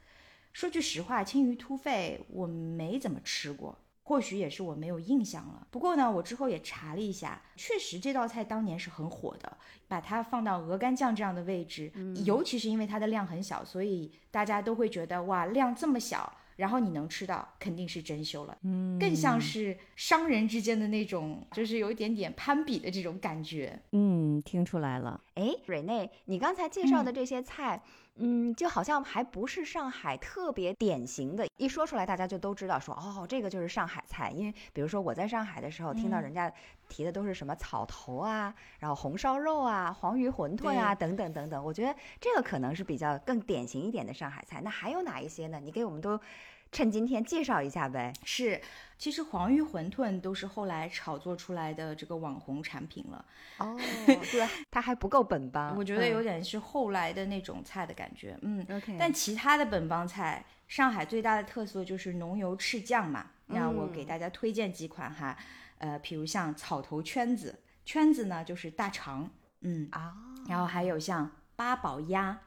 [0.54, 3.78] 说句实话，青鱼突肺我没怎么吃过。
[4.04, 5.68] 或许也是我没有印象了。
[5.72, 9.58] 不过呢，我之后也查了一下，确实这道菜当年是很火的。
[9.88, 11.92] 把它放到鹅肝酱这样的位置，
[12.24, 18.58] 尤其是因为它的量很小，所以大家都会觉得哇，量这么小，然后你能吃到，肯定是珍馐了。
[18.64, 23.78] 嗯，更像是商人之间的那种，就是有一点点攀比的这种感觉。
[23.92, 25.20] 嗯，听出来了。
[25.36, 27.84] 哎，蕊内，你刚才介绍的这些菜。
[27.86, 28.01] 嗯，
[28.56, 34.30] 就好像还不是上海特别典型的，一说出来大家就都知道，说哦，这个就是上海菜。
[34.32, 36.52] 因为比如说我在上海的时候，听到人家
[36.88, 44.62] 提的都是什么草头啊，然后红烧肉啊、黄鱼馄饨啊等等等等，我觉得这个可能是比较更典型一点的上海菜。
[44.62, 45.60] 那还有哪一些呢？
[45.60, 46.20] 你给我们都。
[46.72, 48.14] 趁今天介绍一下呗。
[48.24, 48.62] 是，
[48.98, 53.26] 其实黄鱼馄饨都是后来炒作出来的这个网红产品了。
[53.58, 53.78] 哦，
[54.32, 58.38] 对，它还不够本帮，我觉得有点是后来的那种菜的感觉。
[58.42, 58.96] 嗯，OK。
[58.98, 63.32] 但其他的本帮菜，上海最大的特色就是浓油赤酱嘛。
[63.48, 65.38] 那我给大家推荐几款哈，
[65.80, 69.30] 呃，比如像草头圈子，圈子呢就是大肠，
[69.60, 70.14] 嗯啊，
[70.48, 72.40] 然后还有像八宝鸭、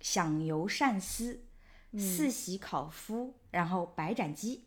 [0.00, 1.42] 响油鳝丝。
[1.98, 4.62] 四喜烤麸，然后白斩鸡，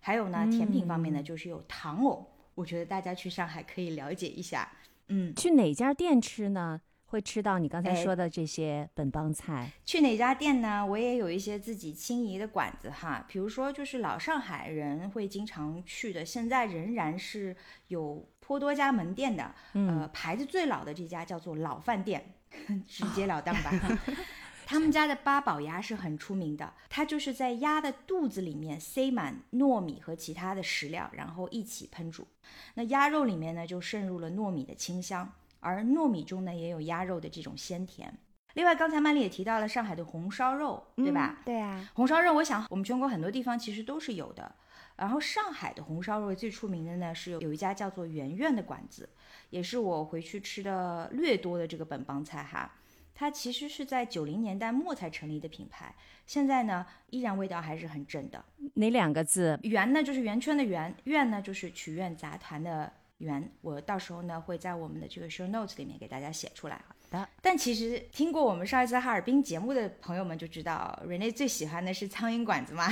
[0.00, 2.30] 还有呢，甜品方面呢，就是有糖藕。
[2.54, 4.70] 我觉得大家去上海可以了解一下。
[5.08, 6.78] 嗯，去哪家店吃呢？
[7.06, 9.70] 会吃到你刚才说的这些本帮菜？
[9.86, 10.84] 去哪家店呢？
[10.84, 17.56] 我也有一些自己心仪的馆子哈，比如说就是老上海人会经常去的，现在仍然是
[17.88, 19.54] 有颇多家门店的。
[19.72, 22.34] 呃，牌子最老的这家叫做老饭店，
[22.86, 23.70] 直截了当吧。
[24.66, 32.26] 他们家的八宝鸭是很出名的，它就是在鸭的肚子里面塞满糯米和其他的食料，然后一起烹煮。
[32.74, 38.16] 那鸭肉里面呢，就渗入了糯米的清香，而糯米中呢，也有鸭肉的这种鲜甜。
[38.54, 41.40] 另外，刚才曼丽也提到了上海的红烧肉，对吧？
[41.44, 44.54] 对啊，红烧肉，我想我们全国很多地方其实都是有的。
[44.96, 49.08] 然后上海的红烧肉最出名的呢，是有有一家叫做圆圆的馆子，
[49.50, 52.72] 也是我回去吃的略多的这个本帮菜哈。
[53.14, 55.94] 它其实是在九零年代末才成立的品牌，
[56.26, 58.44] 现在呢依然味道还是很正的。
[58.74, 59.58] 哪两个字？
[59.62, 63.50] 圆呢就是圆圈的圆，院呢就是曲苑杂谈的圆。
[63.60, 66.80] 我到时候呢会在我们的这个 show notes 里面给大家写出来。
[67.40, 72.88] 但其实听过我们上一次哈尔滨节目的朋友们就知道，Rene 最喜欢的是苍蝇馆子嘛。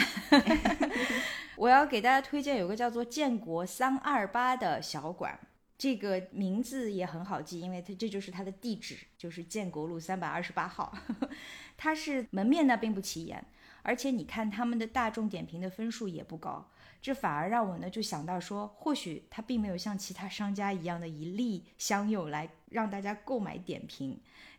[1.58, 5.36] 我要给大家推荐有个叫做建国三二八的小馆，
[5.82, 10.96] 这个名字也很好记，因为它这就是它的地址，就是建国路三百二十八号。
[11.76, 13.44] 它是门面呢并不起眼，
[13.82, 16.70] 而且你看他们的大众点评的分数也不高。
[17.00, 24.10] 这反而让我呢就想到说，或许它并没有像其他商家一样的一利相诱来让大家购买点评，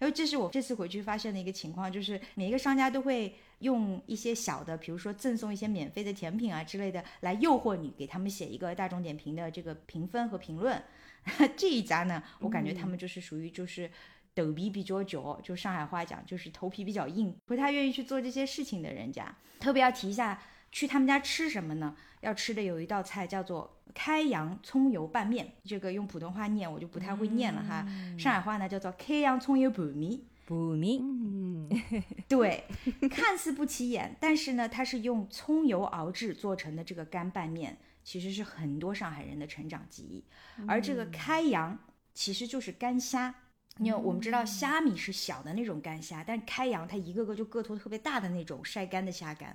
[0.01, 10.83] 因为这是我这次回去发现的一个情况，就是每一个商家都会用一些小的，比如说赠送一些免费的甜品啊之类的来诱惑你，给他们写一个大众点评的这个评分和评论。
[11.55, 13.89] 这一家呢，我感觉他们就是属于就是
[14.33, 19.35] 抖皮比较久，就上海话讲就是头皮比较硬，不太愿意去做这些事情的人家。
[19.59, 21.95] 特别要提一下，去他们家吃什么呢？
[22.21, 27.85] 要吃的有一道菜叫做开阳葱油拌面，这个用普通话念我就不太会念了哈。
[28.17, 30.99] 上海话呢叫做开阳葱油拌面，拌面。
[31.01, 31.69] 嗯，
[32.27, 32.63] 对，
[33.11, 40.23] 看似不起眼，但是呢，它是用葱油熬制做成的这个干拌面，其实是很多上海人的成长记忆。
[40.67, 41.77] 而这个开阳
[42.13, 43.35] 其实就是干虾。
[43.79, 49.51] 因为我们知道虾米是小的那种干虾，但是开阳它一个个就个头特别大的那种晒干的虾干。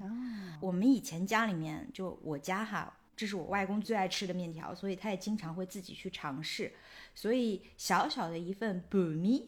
[0.60, 6.72] 我们以前家里面就我家哈，这是我外公最爱吃的面条，所以他也经常会自己去尝试。
[7.14, 9.44] 所以小小的一份拌面，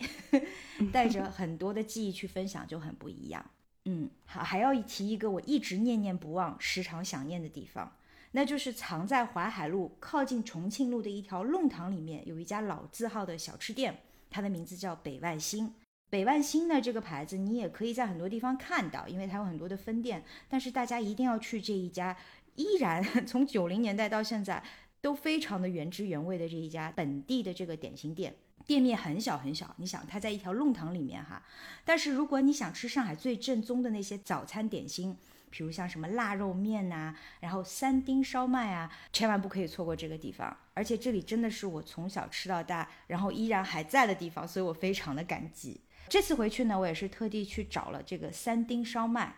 [0.93, 3.45] 带着 很多的记忆去分享就很不一样。
[3.87, 7.97] 嗯，好，还要提一个我一直念念不忘、时常想念的地方，
[8.33, 14.03] 那就是藏在淮海路靠近重庆路的一条弄堂里面，有一家老字号的小吃店。
[14.31, 15.75] 它的名字叫北万兴，
[16.09, 20.23] 北万兴呢这个牌子你也可以在很多地方看到，因为它有很多的分店。
[20.49, 22.17] 但是大家一定要去这一家，
[22.55, 24.63] 依然 从九零年代到现在
[25.01, 29.75] 都非常的原汁原味的这一家本地的这个点心店，店面很小很小。
[29.79, 31.43] 你想它在一条弄堂里面哈，
[31.85, 35.17] 但是如果你想吃上海最正宗的那些早餐点心。
[35.51, 40.57] 比如像什么腊肉面呐，然后三丁烧麦啊，千万不可以错过这个地方。
[40.73, 45.81] 而且这里真的是我从小吃到大，然后依然还在的地方，所以我非常的感激。
[46.09, 49.37] 这次回去呢，我也是特地去找了这个三丁烧麦。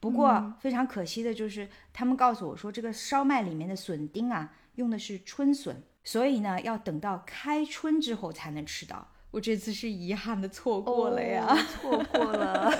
[0.00, 9.08] 不过非常可惜的就是，他们告诉我说，这个烧麦里面的笋丁啊，用的是春笋，所以呢，要等到开春之后才能吃到。
[9.30, 12.72] 我这次是遗憾的错过了呀，错过了。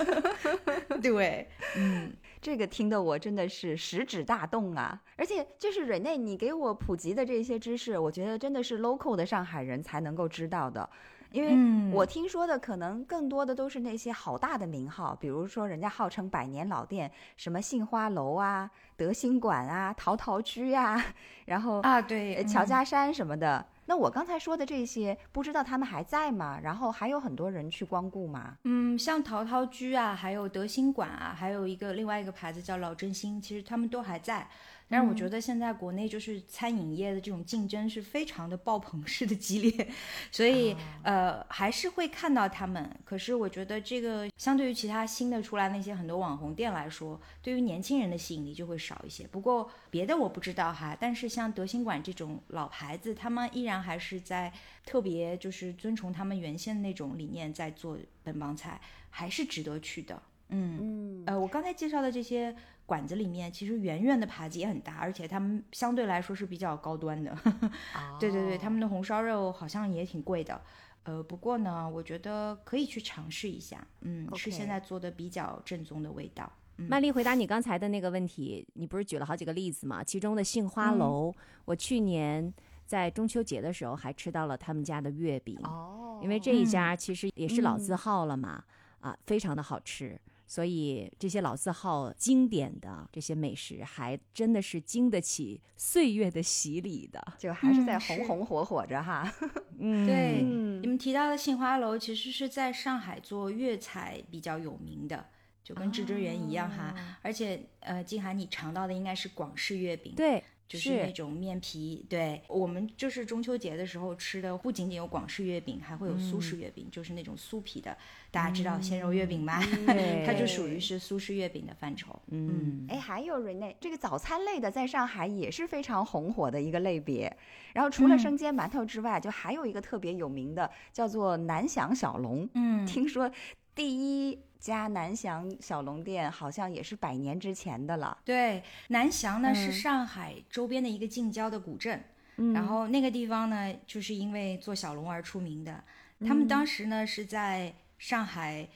[1.03, 2.11] 对，嗯。
[2.41, 5.01] 这个听得我真的是食指大动啊！
[5.17, 10.89] 而且就是瑞内，你给我普及的这些知识，我觉得真的是 local 的上海人才能够知道的，
[11.31, 21.03] 因为我听说的可能更多的都是那些好大的名号，比如说人家号称百年老店，什么杏花楼啊、德兴馆啊、陶陶居啊，
[21.45, 23.65] 然后啊对，乔家山什么的。
[23.89, 26.59] 那我刚才说的这些，不知道他们还在吗？
[26.61, 28.55] 然后还有很多人去光顾吗？
[28.63, 34.47] 嗯，像陶陶居啊，还有德兴馆啊，还有一个另外一个牌子叫老振兴，其实他们都还在。
[34.89, 39.87] 但是我觉得现在国内就是餐饮业的这种竞争是非常的爆棚式的激烈，
[40.31, 42.89] 所以呃还是会看到他们。
[43.05, 49.27] 可是我觉得这个相对于其他新的出来那些很多网红店来说，对于年轻人的吸引力就会少一些。
[49.27, 54.51] 不过别的我不知道哈，但是像德兴馆这种老牌子，他们依然还是在
[54.85, 60.19] 特别就是遵从他们原先的那种理念在做本帮菜，还是值得去的。
[60.51, 60.98] 嗯嗯，
[61.29, 62.55] 呃，我刚才介绍的这些。
[62.89, 67.37] 馆子里面其实圆圆的扒鸡也很大，而且他们相对来说是比较高端的。
[68.19, 70.59] 对对对，他们的红烧肉好像也挺贵的。
[71.03, 73.87] 呃，不过呢，我觉得可以去尝试一下。
[74.01, 76.51] 嗯，是现在做的比较正宗的味道。
[76.77, 80.03] 曼丽回答你刚才的那个问题，你不是举了好几个例子吗？
[80.03, 81.31] 其中的杏花楼，
[81.65, 82.51] 我去年
[82.87, 85.55] 在中秋节的时候还吃到了他们家的月饼。
[85.63, 88.63] 哦，因为这一家其实也是老字号了嘛，
[89.01, 90.19] 啊，非常的好吃。
[90.49, 99.31] 所以这些老字号经典的这些美食，还真的是经得起岁月的洗礼的，就还是在红红火火着哈。
[99.77, 100.81] 嗯，对，嗯。
[100.81, 105.23] 你们提到的杏花楼其实是在上海做粤菜比较有名的，
[105.63, 106.95] 就跟至尊园一样哈。
[106.97, 112.05] 哦而且呃，静涵你尝到的应该是广式月饼，对，就是那种面皮。
[112.07, 117.97] 对我们就是中秋节的时候吃的，不仅仅有广式月饼，还会有苏式月饼，就是那种酥皮的。
[118.31, 119.59] 大家知道鲜肉月饼吗？
[119.87, 122.17] 对 它就属于是苏式月饼的范畴。
[122.27, 127.35] 嗯，哎，还有 Rene，这个早餐类的在上海也是非常红火的一个类别。
[127.73, 132.47] 然后除了嗯生煎馒头之外，就还有一个特别有名的，叫做南翔小笼。
[132.53, 133.31] 嗯，听说
[133.73, 138.17] 第一家南翔小龙店好像也是百年之前的了。
[138.25, 142.03] 对，南翔呢、是嗯上海周边的一个近郊的古镇。
[142.41, 145.83] 嗯然后那个地方呢，就是因为做小龙而出名的。
[146.27, 148.67] 他们嗯当时呢是在上海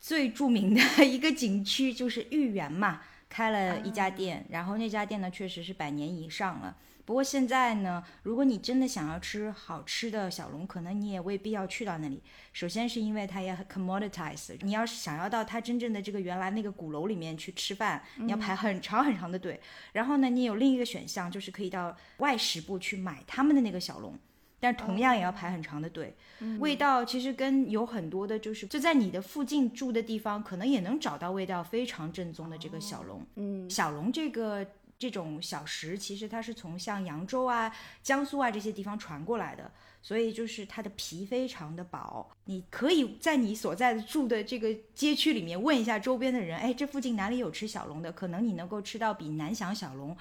[0.00, 4.44] 最著名的 一个景区，就是豫园嘛，开了一家店。
[4.50, 6.76] 然后那家店呢，确实是百年以上了。
[7.04, 12.22] 不过现在呢，如果你真的想要吃好吃的小龙，可能你也未必要去到那里。
[12.52, 19.60] 首先是因为它也很 commoditize，你要是想要到它真正的这个原来那个鼓楼里面去吃饭，你要排很长很长的队。
[19.92, 24.18] 然后呢，你有另一个选项，就是可以到外食部去买他们的那个小龙。
[24.60, 26.14] 但同样也要排很长的队，
[26.60, 33.26] 味道其实跟有很多的，就是就在你的附近住的地方，可能也能找到味道非常正宗的这个小龙。
[33.34, 34.64] 嗯，小龙这个
[35.02, 39.68] 这种小食，其实它是从像扬州啊、江苏啊这些地方传过来的，
[40.00, 42.30] 所以就是它的皮非常的薄。
[42.44, 48.12] 你可以在你所在的住的这个街区里面问一下周边的人，哎，这附近哪里有吃小龙的？
[48.12, 50.16] 可能你能够吃到比南翔小龙。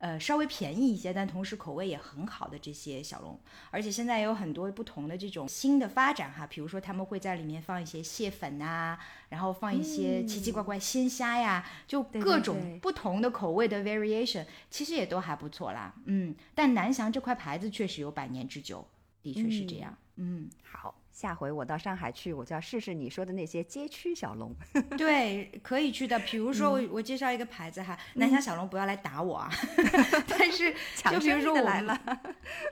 [0.00, 3.38] 呃，稍微便宜一些，但同时口味也很好的这些小笼，
[3.70, 15.94] 而且现在也有很多不同的这种新的发展哈，比如说他们会在里面放一些蟹粉啊，然后放一些奇奇怪怪鲜虾呀，就各种不同的口味的 variation，其实也都还不错啦。
[16.06, 18.86] 嗯，但南翔这块牌子确实有百年之久，
[19.22, 19.94] 的确是这样。
[20.16, 24.54] 嗯，好，下回我到上海去，我就要试试你说的那些街区小笼。
[24.96, 26.18] 对，可以去的。
[26.20, 29.50] 比如说我我介绍一个牌子哈，南翔小龙不要来打我啊，
[30.28, 32.20] 但是 抢就比如生意说我们的来了，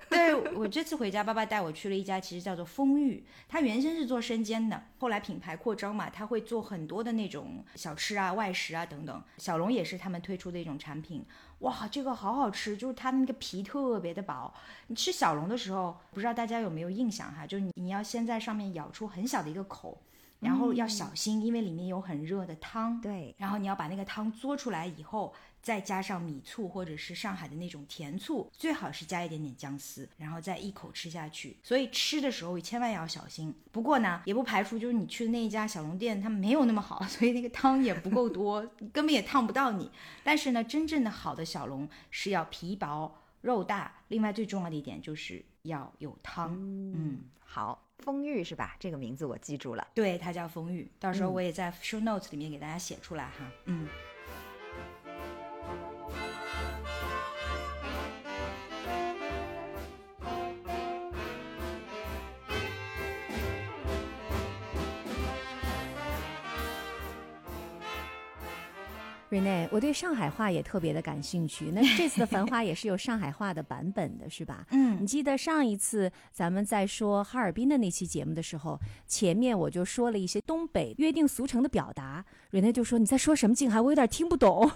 [0.08, 9.22] 对我这次回家，爸爸带我去了一家，其实叫做丰裕，它原先是做生煎的，后来品牌扩张嘛，它会做很多的那种小吃啊、外食啊等等。
[9.36, 11.24] 小龙也是他们推出的一种产品，
[11.60, 14.52] 哇，这个好好吃，就是它那个皮特别的薄。
[14.86, 17.46] 你吃小笼的时候，不知道大家有没有印象哈？
[17.46, 19.98] 就是你你要先在上面咬出很小的一个口，
[20.38, 23.00] 然后要小心，因为里面有很热的汤。
[23.00, 31.56] 对，然后你要把那个汤嘬出来以后，再加上米醋或者是上海的那种甜醋，最好是加一点点姜丝，然后再一口吃下去。
[31.62, 33.54] 所以吃的时候千万要小心。
[33.70, 39.90] 不过呢，也不排除就是你去的那一家小笼店，它没有那么好， 所以那个汤也不够多，根本也烫不到你。
[40.24, 46.56] 但是呢，真正的好的小笼是要皮薄肉大，另外最重要的一点就是要有汤。
[46.58, 48.76] 嗯好，丰裕是吧？
[48.78, 49.86] 这个名字我记住了。
[49.94, 53.50] 对，它叫丰裕，到时候我也在 show notes 里面给大家写出来哈。
[53.64, 53.88] 嗯。
[69.30, 71.70] Rene，我对上海话也特别的感兴趣。
[71.70, 74.66] 那这次的《繁花》也是有上海话的版本的，是吧？
[74.70, 83.54] 嗯你记得上一次咱们在说哈尔滨的那期节目的时候，前面我就说了一些东北约定俗成的表达，Rene 就说你在说什么？
[83.54, 84.70] 静涵，我有点听不懂。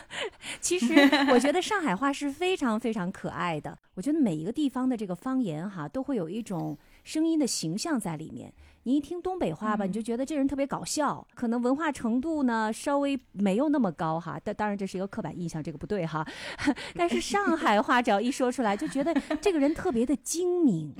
[0.60, 0.94] 其实
[1.30, 3.78] 我觉得上海话是非常非常可爱的。
[3.94, 8.52] 我觉得每一个地方的这个方言哈，都会有一种声音的形象在里面。
[8.86, 14.38] 你一听东北话吧，你就觉得这人特别搞笑，可能文化程度呢稍微没有那么高哈。
[14.44, 16.26] 但当然这是一个刻板印象，这个不对哈。
[16.94, 20.94] 但是上海话只要一说出来，就觉得这个人特别的精明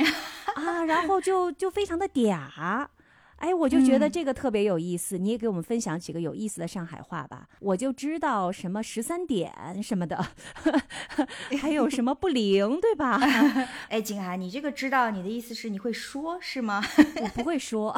[0.54, 2.86] 啊，然后就就非常的嗲。
[3.44, 7.46] 哎，我就觉得嗯这个特别有意思，你也给我们分享几个有意思的上海话吧。
[7.60, 9.52] 我就知道什么十三点
[9.82, 10.26] 什么的，
[11.60, 13.20] 还有什么不灵，对吧？
[13.90, 16.82] 哎，景涵，你这个知道，你的意思是你会说是吗？
[17.20, 17.94] 我不会说，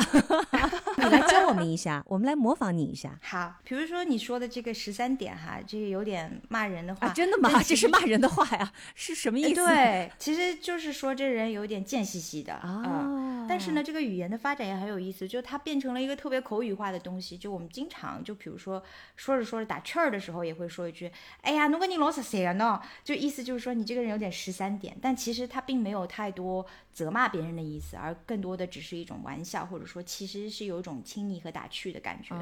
[0.97, 3.17] 你来教我们一下，我们来模仿你一下。
[3.23, 7.63] 好，比如说你说的这个十三点哈，这个有点骂人的话，啊，真的吗？
[7.63, 8.73] 这是骂人的话呀？
[8.97, 9.55] 是什么意哎思？
[9.55, 17.37] 对，其实就是说这人有点贱兮兮的啊嗯但是呢，这个语言的发展也很有意思，就它变成了一个特别口语化的东西。
[17.37, 18.83] 就我们经常就比如说
[19.15, 21.11] 说着说着打趣儿的时候，也会说一句
[21.43, 24.97] ：“哎呀，侬个你老十三了呢。”就意思就是说你这个人有点十三点。
[25.01, 32.35] 但其实它并没有太多责骂别人的意思，而更多的只是一种玩笑，或者说其实是有一种亲昵和打趣的感觉。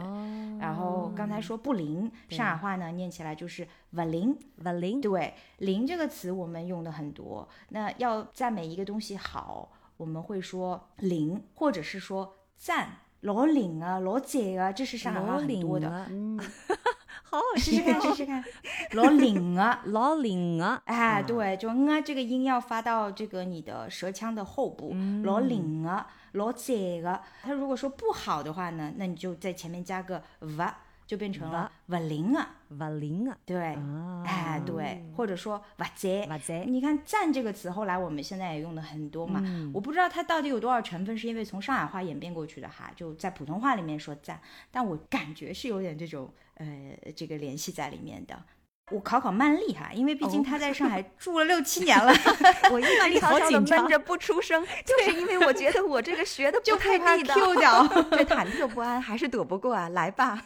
[0.61, 5.01] 然后刚才说不灵，上海话呢念起来就是不灵，不灵。
[5.01, 7.49] 对，灵这个词我们用的很多。
[7.69, 9.71] 那要赞美一个东西好。
[9.97, 12.89] 我们会说灵，或者是说赞，
[13.21, 16.07] 老灵啊，老赞啊，这是上海话很多的。
[16.11, 16.39] 嗯，
[17.23, 18.45] 好， 试试看，试试看，
[18.93, 24.95] 老灵啊，老灵啊，哎，对，就啊这个音要发到这个你的舌腔的后部，
[25.25, 26.75] 老灵啊，老赞
[27.05, 27.23] 啊。
[27.43, 30.65] 他如果说不好的话呢，那你就在前面加个 v。
[31.07, 33.77] 就变成了不灵啊，不灵啊，对，
[34.25, 36.73] 哎，对，或者说不赞，不赞。
[36.73, 39.43] 你看“赞”这个词，后来我们现在也用的很多嘛。
[39.75, 44.41] 我不知道它到底有多少成分是因为从上海话演变过去的哈，就在普通话里面说赞，
[44.71, 48.43] 但我感觉是有点这种呃这个联系在里面的。
[48.91, 52.13] 我考考曼丽哈，因为毕竟她在 上海住了六七年了，
[52.71, 59.89] 我一直悄悄的闷着不出声， 就是因为我觉得我这个学的就太地道，这忐忑不安还是躲不过啊。
[59.89, 60.43] 来吧，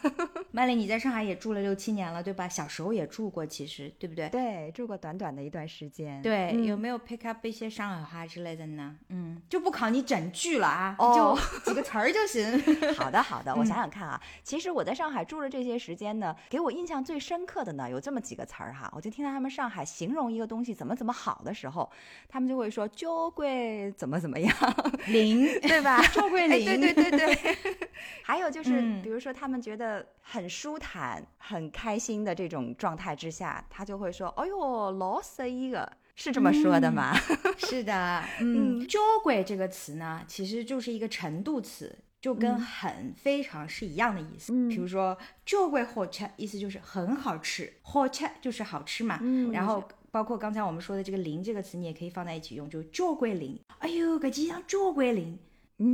[0.51, 2.47] 曼丽，你在上海也住了六七年了，对吧？
[2.47, 4.29] 小时候也住过，其实对不对？
[4.29, 6.21] 对，住过短短的一段时间。
[6.21, 8.95] 对，有没有 pick up 一些上海话之类的呢？
[9.09, 12.63] 嗯，就不考你整句了啊，就几个词儿就行。
[12.95, 18.21] 好的，好的，我想想看啊，其实我在上海住了这些时间呢，给我印象最深刻的呢，有这么。
[18.29, 21.89] 几个词儿哈，我就听到他们上海形容一个东西怎么怎么好的时候，
[22.27, 24.53] 他们就会说“娇贵怎么怎么样
[25.07, 25.99] 灵”，对吧？
[26.13, 27.57] 娇贵灵，对对对对。
[28.23, 37.13] 还有就是，比如说他们觉得很舒坦、很开心的这种状态之下，他就会说：“哎呦，老色一个，是这么说的吗？”
[37.57, 41.97] 是的， 嗯，“娇贵”这个词呢，其实就是一个程度词。
[42.21, 49.19] 就跟很非常是一样的意思，比如说就会好吃，意思就是很好吃，好吃就是好吃嘛。
[49.51, 53.59] 然后包括刚才我们说的这个“零”这个词，你也可以放在一起用，就就怪零。
[53.77, 55.39] 哎呦，搿件衣裳就贵灵，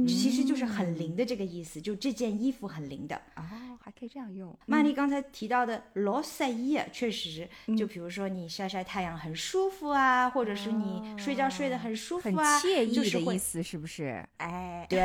[0.07, 3.15] 其实就是很灵的这个意思，就这件衣服很灵的。
[3.35, 3.43] 哦
[3.85, 4.57] 还可以这样用。
[4.65, 14.27] 曼丽刚才提到的老晒衣，确实，就比如说你晒晒太阳很舒服啊，或者是你睡觉睡得很舒服啊，很惬意的意思，是不是？
[14.37, 14.99] 哎， 对，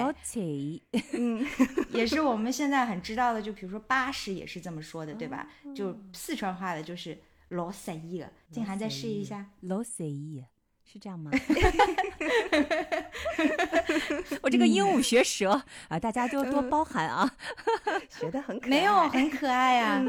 [0.00, 0.82] 老惬意，
[1.14, 1.42] 嗯，
[1.94, 3.40] 也是我们现在很知道的。
[3.40, 5.48] 就比如说巴士也是这么说的，对吧？
[5.74, 7.18] 就四川话的，就是
[7.48, 8.30] 老晒衣了。
[8.50, 10.44] 静涵再试一下，老晒衣。
[10.90, 11.32] 是这样吗？
[14.40, 17.28] 我这个鹦鹉学舌啊，大家就多包涵啊。
[18.08, 20.00] 学的很可爱，没有很可爱啊，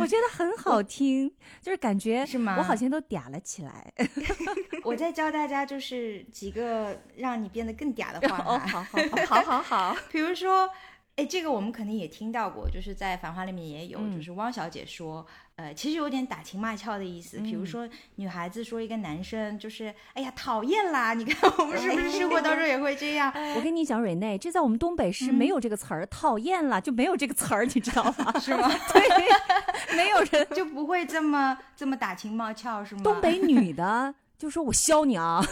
[0.00, 1.30] 我觉得很好听，
[1.60, 2.56] 就是感觉是吗？
[2.58, 3.92] 我好像都嗲了起来。
[4.82, 8.38] 我在教大家就是几个让你变得更嗲的话。
[8.38, 10.68] 哦，好好好好好，比如说。
[11.14, 15.26] 哎，这个我们肯定也听到过，就是在《繁花》里面也有，就是汪小姐说，
[15.56, 17.38] 呃，其实有点打情骂俏的意思。
[17.40, 17.86] 比如说，
[18.16, 21.12] 女孩子说一个男生，就是哎呀，讨厌啦！
[21.12, 23.30] 你看我们是不是生活当中也会这样？
[23.54, 28.32] 我跟你讲，蕊内，这在我们东北是没有这个词儿，讨厌啦就没有这个词儿，你知道吗？
[28.40, 28.68] 是吗？
[28.92, 33.02] 对，没有人 就不会这么这么打情骂俏，是吗？
[33.04, 35.44] 东北女的就说我削你啊，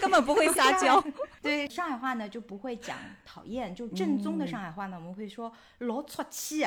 [0.00, 1.02] 根本不会撒娇。
[1.42, 2.96] 对上海话呢，就不会讲
[3.26, 6.64] 讨厌，就正宗的上海话呢，我们会说老出气。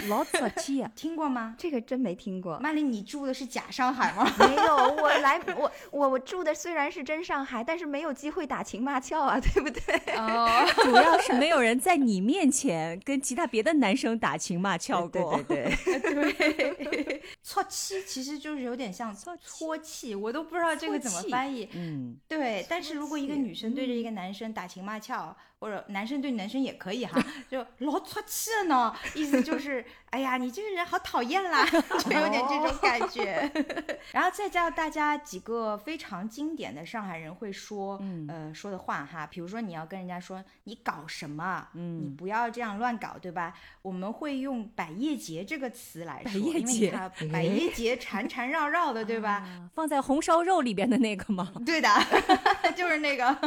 [0.08, 1.54] 老早气， 听过吗？
[1.58, 2.58] 这个真没听过。
[2.60, 4.30] 曼丽，你住的是假上海吗？
[4.38, 10.14] 没有，我来，我我我住的虽然是真上海，但是没有机会打情骂俏啊，对不对？
[10.16, 15.40] 哦，主要是没有人在你面前跟其他别的男生打情骂俏过。
[15.48, 16.32] 对对对
[16.84, 21.68] 对，搓气其实就是有点像搓气，我都不知道这个怎么翻译。
[21.72, 22.64] 嗯，对。
[22.68, 25.34] 但是如果一个女生对着一个男生打情骂俏。
[25.64, 33.50] 或者男生对男生也可以哈， 就老出气了呢，意思就是， 哎呀，你这个人好讨厌啦，就有点这种感觉。
[34.12, 37.98] 然后再教大家几个非常经典的上海人会说，
[38.28, 43.54] 呃，说的话哈，比如说你要跟人家说你搞什么，嗯，你不要这样乱搞，对吧？
[43.84, 49.46] 我们会用百叶结这个词来说，因为它 百叶结缠缠绕绕的，对吧？
[49.74, 51.52] 放在红烧肉里边的那个吗？
[51.66, 51.88] 对的，
[52.74, 53.38] 就是那个，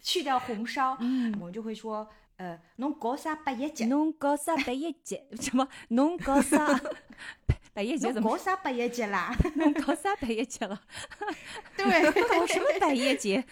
[0.00, 0.96] 去掉红烧。
[1.00, 2.08] 嗯，我们就会说，
[2.38, 3.84] 呃，侬搞啥百叶结？
[3.84, 5.26] 侬搞啥百叶结？
[5.38, 5.68] 什么？
[5.88, 6.80] 侬搞啥
[7.72, 8.12] 百叶结？
[8.12, 9.34] 怎么搞啥百叶结啦？
[9.56, 10.80] 侬搞啥百叶结了？
[11.76, 13.44] 对，搞什么百叶结？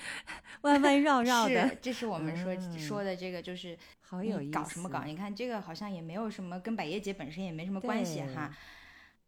[0.62, 1.68] 弯弯绕绕的。
[1.68, 4.50] 是，这是我们说说的这个，就是好有意思。
[4.52, 5.02] 搞什么搞？
[5.04, 8.54] 你看这个好像也没有什么跟百叶结本身也没什么关系哈。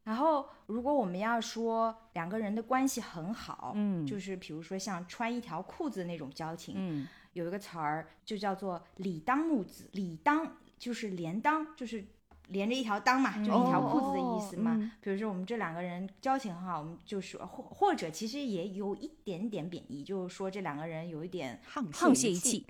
[0.04, 12.04] 然后，如果我们要说两个人的关系很好，嗯就是比如说像穿一条裤子那种交情，嗯有一个词儿就叫做理当木子，理当就是连当，就是
[12.48, 14.92] 连着一条裆嘛，就一条裤子的意思嘛。
[15.00, 22.66] 比如说我们这两个人交情很好，我们就说或或者其实也有一点点贬义，就是说这两个人有一点沆沆瀣一气气，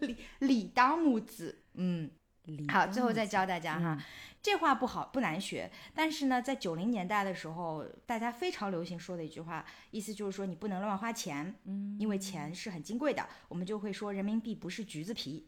[0.00, 2.10] 理理当木子，嗯。
[2.46, 4.04] 理好，最后再教大家哈，嗯
[4.42, 15.46] 这话不好不难学，但是呢，在九零年代的时候，大家非常流行说的一句话，意思就是说你不能乱花钱，嗯因为钱是很金贵的，我们就会说人民币不是橘子皮。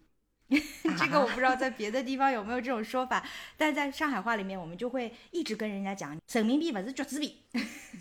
[0.48, 3.22] 啊 这个我不知道在别的地方有没有这种说法，
[3.56, 7.42] 但在上海话里面，我们就会一直跟人家讲人民币不是橘子皮。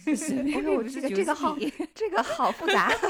[0.06, 1.58] 这个这个好，
[1.96, 2.92] 这个好复杂。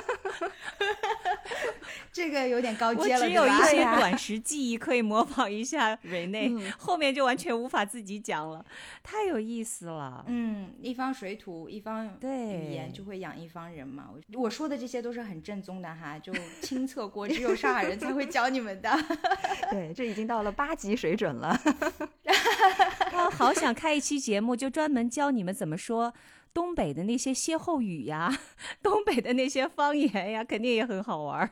[2.12, 3.52] 这个有点高阶了，只有一？
[3.66, 8.64] 些 短时记忆可以模仿一下瑞内，嗯后面就完全无法自己讲了，
[9.04, 10.24] 太有意思了。
[10.28, 14.10] 嗯，一方水土，一方对语言，就会养一方人嘛。
[14.14, 18.90] 我我说的这些都是很正宗的哈，就亲测过，只有上海人才会教你们的。
[19.72, 21.58] 对，这已经到了八级水准了。
[23.14, 26.14] 我好想开一期节目，就专门教你们怎么说
[26.54, 28.32] 东北的那些歇后语呀，
[28.82, 31.50] 东北的那些方言呀，肯定也很好玩。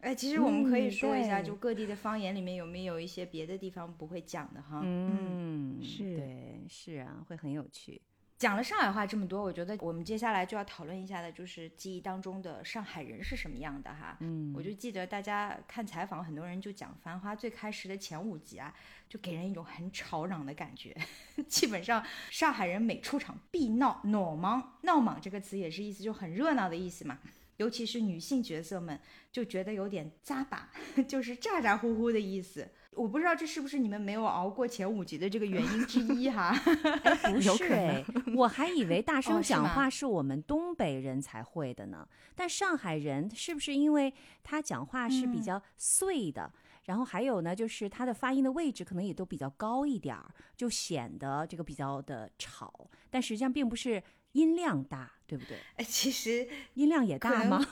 [0.00, 4.80] 哎，其实我们可以嗯说一下，就各地的方言里面有没有一些别的地方不会讲的哈。
[4.82, 8.00] 嗯，是对，是啊，会很有趣。
[8.40, 14.16] 讲了上海话这么多，我觉得我们接下来就要讨论一下的，就是记忆当中的上海人是什么样的哈。
[14.20, 18.74] 嗯，我就记得大家看采访，很多人就讲《繁花》最开始的前五集啊，
[19.10, 20.96] 就给人一种很吵嚷的感觉。
[21.48, 27.18] 基本上上海人每出场必闹闹忙，闹忙这个词也是意思就很热闹的意思嘛。
[27.58, 28.98] 尤其是女性角色们
[29.30, 30.70] 就觉得有点扎巴，
[31.06, 32.66] 就是咋咋呼呼的意思。
[33.00, 36.54] 我不知道这是不是你们没有熬过前五集的这个原因之一哈。
[37.32, 38.04] 不有可是哎，
[38.36, 42.06] 我还以为大哦声讲话是我们东北人才会的呢。
[42.34, 46.52] 但上海人是不是因为他讲话是比嗯较碎的？
[46.84, 52.90] 然后还有呢，就是他的发音的位置可能也都比较高一点儿，就显得这个比较的吵。
[53.08, 55.56] 但实际上并不是音量大，对不对？
[55.76, 57.64] 哎其实 音量也大吗？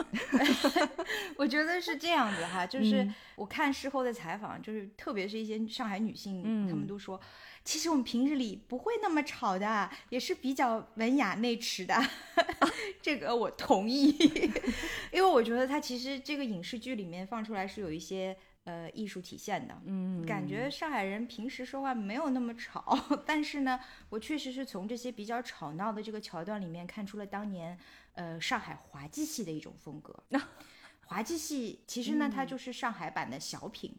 [1.36, 7.20] 我觉得是这样子哈，就是嗯我看事后的采访，就是特别是一些上海女性，嗯她们都说，
[7.64, 11.94] 其实我们平日里不会那么吵的，也是比较文雅内弛的。
[13.02, 14.16] 这个我同意，
[15.12, 18.34] 因为我觉得它其实这个影视剧里面放出来是有一些
[18.64, 19.80] 呃艺术体现的。
[19.84, 27.78] 嗯，感觉上海人平时说话没有那么吵， 但是呢，我确实是从这些比较吵闹的这个桥段里面看出了当年
[28.14, 30.14] 呃上海滑稽戏的一种风格。
[31.06, 33.94] 滑稽戏其实呢，它就是上海版的小品，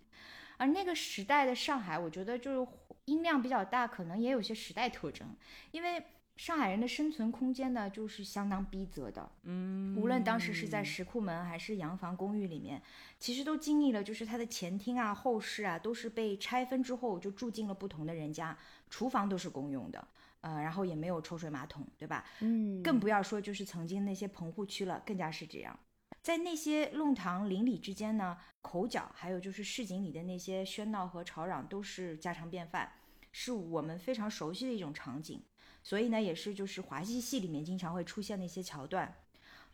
[0.58, 2.72] 而那个时代的上海，我觉得就是
[3.06, 5.36] 音量比较大，可能也有些时代特征，
[5.72, 6.04] 因为。
[6.36, 9.32] 上海人的生存空间呢，就是相当逼仄的。
[9.44, 12.82] 嗯，无论当时是在石库门还是洋房公寓里面，
[13.20, 18.58] 其实都经历了，就是它的前厅啊、后室啊，都是被拆分之后就住进了不同的人家，
[18.90, 20.08] 厨房都是公用的，
[20.42, 22.26] 呃，然后也没有抽水马桶，对吧？
[22.40, 25.78] 嗯更不要说就是曾经那些棚户区了，更加是这样。
[26.24, 32.92] 在那些弄堂邻里之间呢，口角还有就是市井里的那些喧闹和吵嚷都是家常便饭，
[33.32, 35.44] 是我们非常熟悉的一种场景。
[35.84, 39.14] 所以呢，也是就是滑稽戏里面经常会出现的一些桥段。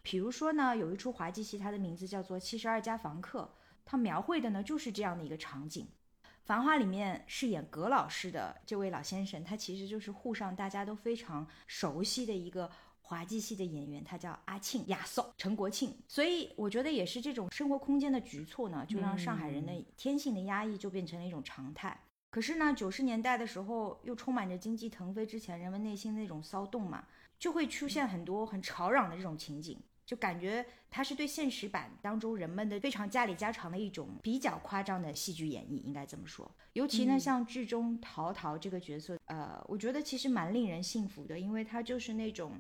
[0.02, 3.44] 比如说呢，有一出滑稽戏，它的名字叫做《七十二家房客》，
[3.86, 5.88] 它描绘的呢就是这样的一个场景。
[6.42, 15.96] 《繁花》里面饰演葛老师的这位老先生，他其实就是沪上大家都非常熟悉的一个滑稽戏的演员，他叫阿庆亚颂陈国庆。
[16.08, 21.96] 所以我觉得也是这种生活空间的局促呢，就让上海人的天性的压抑就变成了一种常态。
[22.30, 27.06] 可是呢，九十年代的时候又充满着经济腾飞之前人们内心的那种骚动嘛，
[27.40, 29.82] 就会出现很多很吵嚷的这种情景。
[30.06, 36.52] 就感觉它是对现实版当中人们的非常家里家常的一种比较夸张的戏剧演绎，应该这么说。
[36.74, 42.60] 尤其呢，像剧中陶陶这个角色，呃，我觉得其实蛮令人信服的，因为他就是那种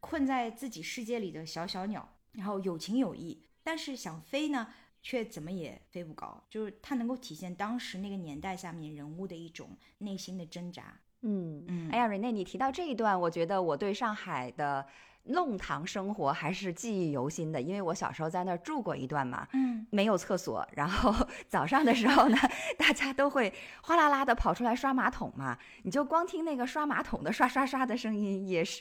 [0.00, 4.68] 困在自己世界里的小小鸟，然后有情有义，但是想飞呢，
[5.02, 6.42] 却怎么也飞不高。
[6.48, 11.00] 就是它能够体现当时那个年代下面人物的一种内心的挣扎。
[11.22, 14.86] 嗯嗯哎呀，瑞内，你提到这一段，我觉得我对上海的
[15.24, 19.46] 弄堂生活还是记忆犹新的，因为我小时候在那儿住过一段嘛。
[19.52, 21.14] 嗯，没有厕所，然后
[21.46, 22.38] 早上的时候呢，
[22.78, 28.80] 大家都会哗啦啦的跑出来刷马桶嘛，你就光听那个刷马桶的刷刷刷的声音，也是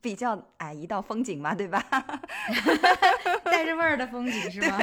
[0.00, 1.82] 比较哎一道风景嘛，对吧？
[3.44, 4.78] 带着味儿的风景是吗？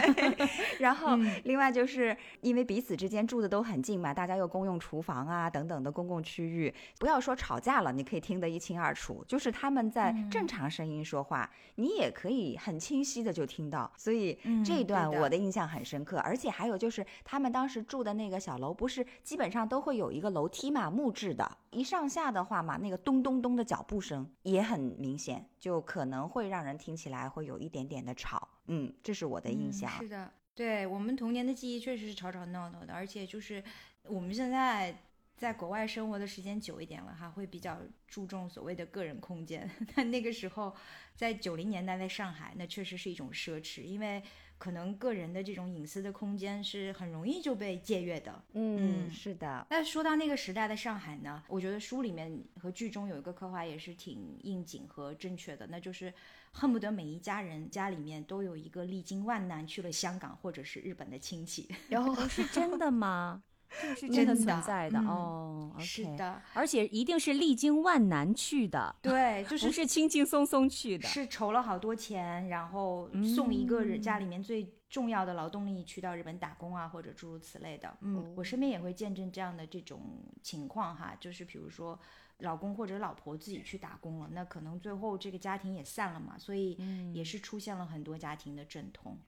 [0.80, 9.24] 然后另外就是因为彼此之间住的都很近嘛，大家又公用厨房啊等等的公共区域，不要说吵架了，你可以听得一清二楚。
[9.28, 13.92] 就是他们在正常声音说话，你也可以很清晰的就听到。
[13.96, 16.18] 所以这一段我的印象很深刻。
[16.20, 28.48] 而且还有就是他们当时住的那个小楼，不是基本上都会有一个楼梯嘛，木质的，一上下的话嘛，那个咚咚咚的脚步声也很明显，就可能会让人听起来会有一点点的吵。
[28.68, 29.90] 嗯，这是我的印象。
[30.00, 33.64] 是的，对我们童年的记忆确实是吵吵闹闹的，而且就是
[34.04, 35.04] 我们现在
[35.38, 37.78] 在国外生活的时间久一点了哈，会比较
[38.08, 39.70] 注重所谓的个人空间。
[39.96, 40.74] 但那个时候，
[41.16, 44.24] 在九零年代在上海，那确实是一种奢侈，因为
[44.58, 48.44] 可能个人的这种隐私的空间是很容易就被借阅的。
[48.54, 49.66] 嗯，是的。
[49.70, 56.14] 那说到那个时代的上海呢，我觉得书里面和剧中有一个刻画也是挺应景和正确的，那就是。
[56.58, 63.44] 恨不得每一家人家里面都有一个历经万难去了香港或者是日本的亲戚，然后 是真的吗？
[63.82, 77.98] 这是真的存在的哦，是的，而且一定是历经万难去的，对，就是不是轻轻松松去的，是筹了好多钱，然后送一个人家里面最重要的劳动力去到日本打工啊，或者诸如此类的。
[78.02, 82.00] 嗯，我身边也会见证这样的这种情况哈，就是比如说。
[82.40, 86.78] 老公或者老婆自己去打工了，那可能最后这个家庭也散了嘛，所以
[87.14, 89.14] 也是出现了很多家庭的阵痛。
[89.14, 89.22] 嗯，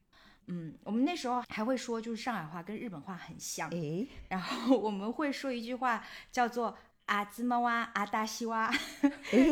[0.84, 6.78] 我们那时候还会说，就是上海话跟日本话很像，诶然后我们会说一句话叫做
[7.08, 8.74] “阿兹玛哇阿达西哇”，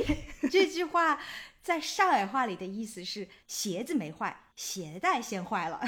[0.50, 1.20] 这句话
[1.62, 5.82] 在上海话里的意思是鞋子没坏，鞋带先坏了。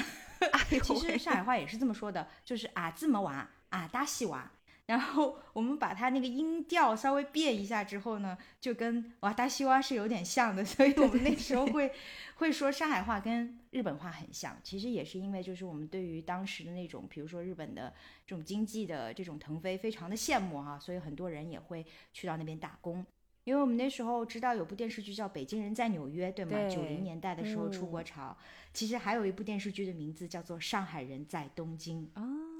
[0.82, 4.50] 其实上海话也是这么说的，就是“阿兹玛哇阿达西哇”。
[4.88, 11.92] 然后我们把它那个音调稍微变一下之后呢，就跟哇达西哇是有点像的， 所以我们那时候会
[12.36, 14.58] 会说上海话跟日本话很像。
[14.64, 17.92] 其实也是因为就是我们对于当时的那种，比如说日本的
[18.26, 21.84] 这种经济的这种腾飞非常的羡慕哈，所以很多人也会
[22.14, 23.04] 去到那边打工。
[23.48, 26.68] 因为我们那时候知道有部电视剧叫《北京人在纽约》，对吗？
[26.68, 28.36] 九零年代的时候出国潮。
[28.74, 32.06] 其实还有一部电视剧的名字叫做《上海人在东京》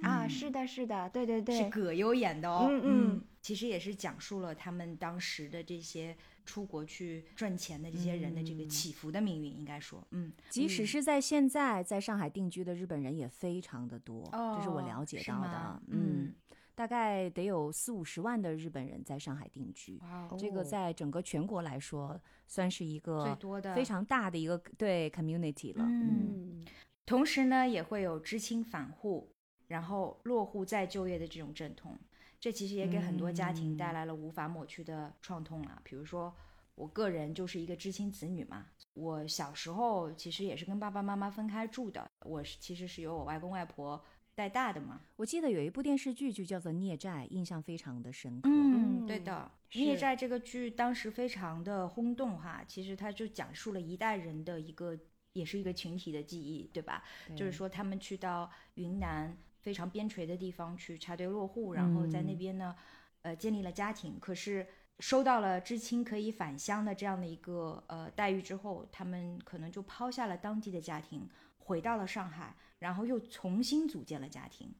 [0.02, 2.68] 啊，是的，是的，对对对，是葛优演的哦。
[2.70, 6.16] 嗯嗯，其实也是讲述了他们当时的这些
[6.46, 14.24] 出国去赚钱的这些人的这个起伏的命运，应该说，嗯，即使是在现在在上海定居的日本人也非常的多，
[14.56, 16.32] 这是我了解到的，嗯。
[16.78, 20.00] 大概得有四五十万的日本人在上海定居，
[20.38, 22.16] 这个在整个全国来说
[22.46, 25.82] 算是一个最多的非常大的一个对 community 了。
[25.84, 26.64] 嗯，
[27.04, 29.28] 同时呢，也会有知青返沪，
[29.66, 31.98] 然后落户再就业的这种阵痛，
[32.38, 35.82] 这其实也给很多家庭带来了无法抹去的创痛啊。
[35.82, 36.32] 比如说，
[36.76, 44.00] 我个人就是一个知青子女嘛，我小时候其实也是跟爸爸妈妈分开住的，我是其实是由我外公外婆。
[44.38, 48.48] 带大的嘛，我记得有一部电视剧就叫做《孽债》，印象非常的深刻。
[48.48, 52.62] 嗯，对的，《孽债》这个剧当时非常的轰动哈。
[52.64, 54.96] 其实它就讲述了一代人的一个，
[55.32, 57.02] 也是一个群体的记忆，对吧？
[57.34, 62.76] 就是说他们去到云南非常边陲的地方去插队落户，然后在那边呢，
[63.22, 64.20] 呃，建立了家庭。
[64.20, 64.64] 可是
[65.00, 71.28] 收到了知青可以返乡的这样的一个呃待遇之后，他们可能就抛下了当地的家庭，
[71.58, 72.54] 回到了上海。
[72.78, 74.72] 然后又重新组建了家庭，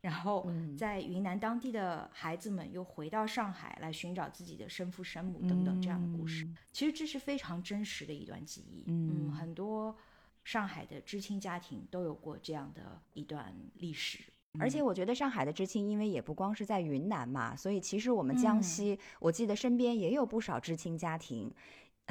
[0.00, 6.48] 然后在云南当地的孩子们又回到上海来寻找自己的生父生母等等这样的故事。
[6.72, 8.84] 其实这是非常真实的一段记忆。
[8.86, 9.96] 嗯，很多
[10.44, 14.20] 上海的知青家庭都有过这样的一段历史。
[14.58, 21.52] 而且我觉得上海的知青，因为也不光是在云南嘛，所以其实我们江西，我记得身边也有不少知青家庭。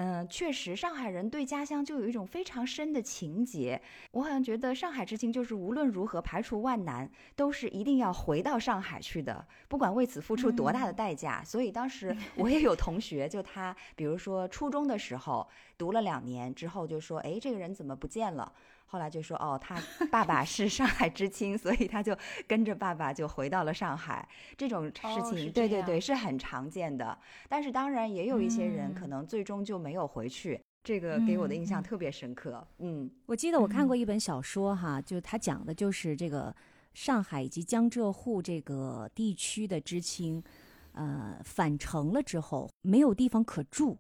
[0.02, 3.82] 嗯，确实，上海人对家乡就有一种非常深的情结。
[4.12, 11.44] 我好像觉得上海之情就是无论如何排除万难，都是一定要回到上海去的，不管为此付出多大的代价。
[11.44, 15.46] 所以当时 我也有同学，就他，比如说初中的时候
[15.78, 18.50] 读了两年之后，就说：“哎，这个人怎么不见了？”
[18.92, 19.80] 后来就说哦，他
[20.10, 22.18] 爸爸是上海知青，所以他就
[22.48, 24.28] 跟着爸爸就回到了上海。
[24.58, 27.16] 这种事情，对对对，是很常见的。
[27.48, 32.68] 但是当然也有一些人可能最终就没有回去，这个给我的印象特别深刻。
[32.80, 36.56] 嗯，我记得我看过一本小说哈，就他讲的就是这个
[36.96, 40.44] 上海以及江浙沪这个地区的知青，
[40.94, 44.00] 呃，返程了之后没有地方可住，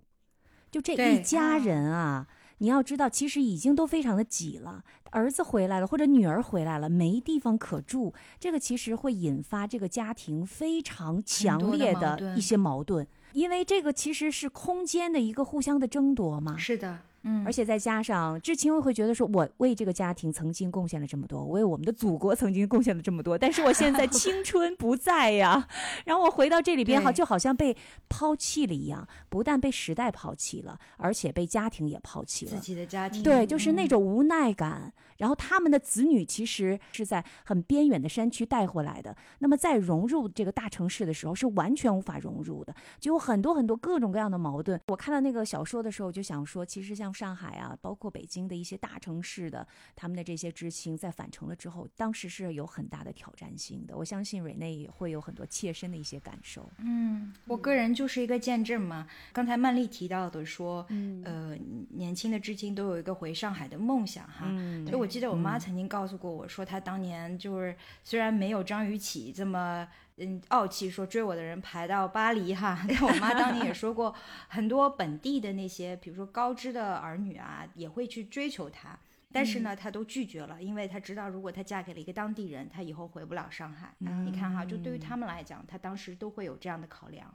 [0.71, 2.27] 就这一家人啊。
[2.59, 4.83] 你要知道，其实已经都非常的挤了。
[5.11, 16.55] 儿子回来了，或者女儿回来了，没地方可住，这个其实会引发这个家庭非常强烈的一些矛盾，因为这个其实是空间的一个互相的争夺嘛。
[16.55, 16.99] 是的。
[17.23, 25.67] 嗯，而且再加上至亲会觉得说，我为这个家庭曾经贡献了这么多，为我们的祖国曾经贡献了这么多，但是我现在青 春不在呀，
[26.05, 27.75] 然后我回到这里边，好就好像被
[28.07, 32.51] 抛弃了一样，不但被时代抛弃了，而且被家庭也抛弃了。
[32.51, 34.93] 自己的家庭，对，就是那种无奈感。
[35.19, 44.79] 然后他们的子女其实是在很边远的山区带回来的，那么在融入这个大城市的时候是完全无法融入的，就有很多很多各种各样的矛盾。
[44.87, 53.97] 我看到那个小说的时候，就想说，其实像上海啊，包括北京的一些大城市的他们的这些知青，在返程了之后，当时是有很大的挑战性的。
[53.97, 56.71] 我相信瑞内也会有很多切身的一些感受。
[56.77, 59.05] 嗯，我个人就是一个见证嘛。
[59.33, 61.57] 刚才曼丽提到的说，嗯呃，
[61.89, 64.47] 年轻的知青都有一个回上海的梦想哈，
[64.85, 65.08] 所以我。
[65.09, 69.87] 记得我妈曾经告诉过我说，她当年就是虽然没有张雨绮这么
[70.17, 74.13] 嗯傲气，说追我的人排到巴黎哈， 但我妈当年也说过，
[74.47, 78.97] 很多本地的那些，比如说高知的儿女啊，也会去追求她，
[79.31, 83.93] 但是呢，她都拒绝了，因为她知道，如果她嫁给了一个当地人，她以后回不了上海。
[83.97, 87.33] 你看哈，就对于他们来讲，她当时都会有这样的考量。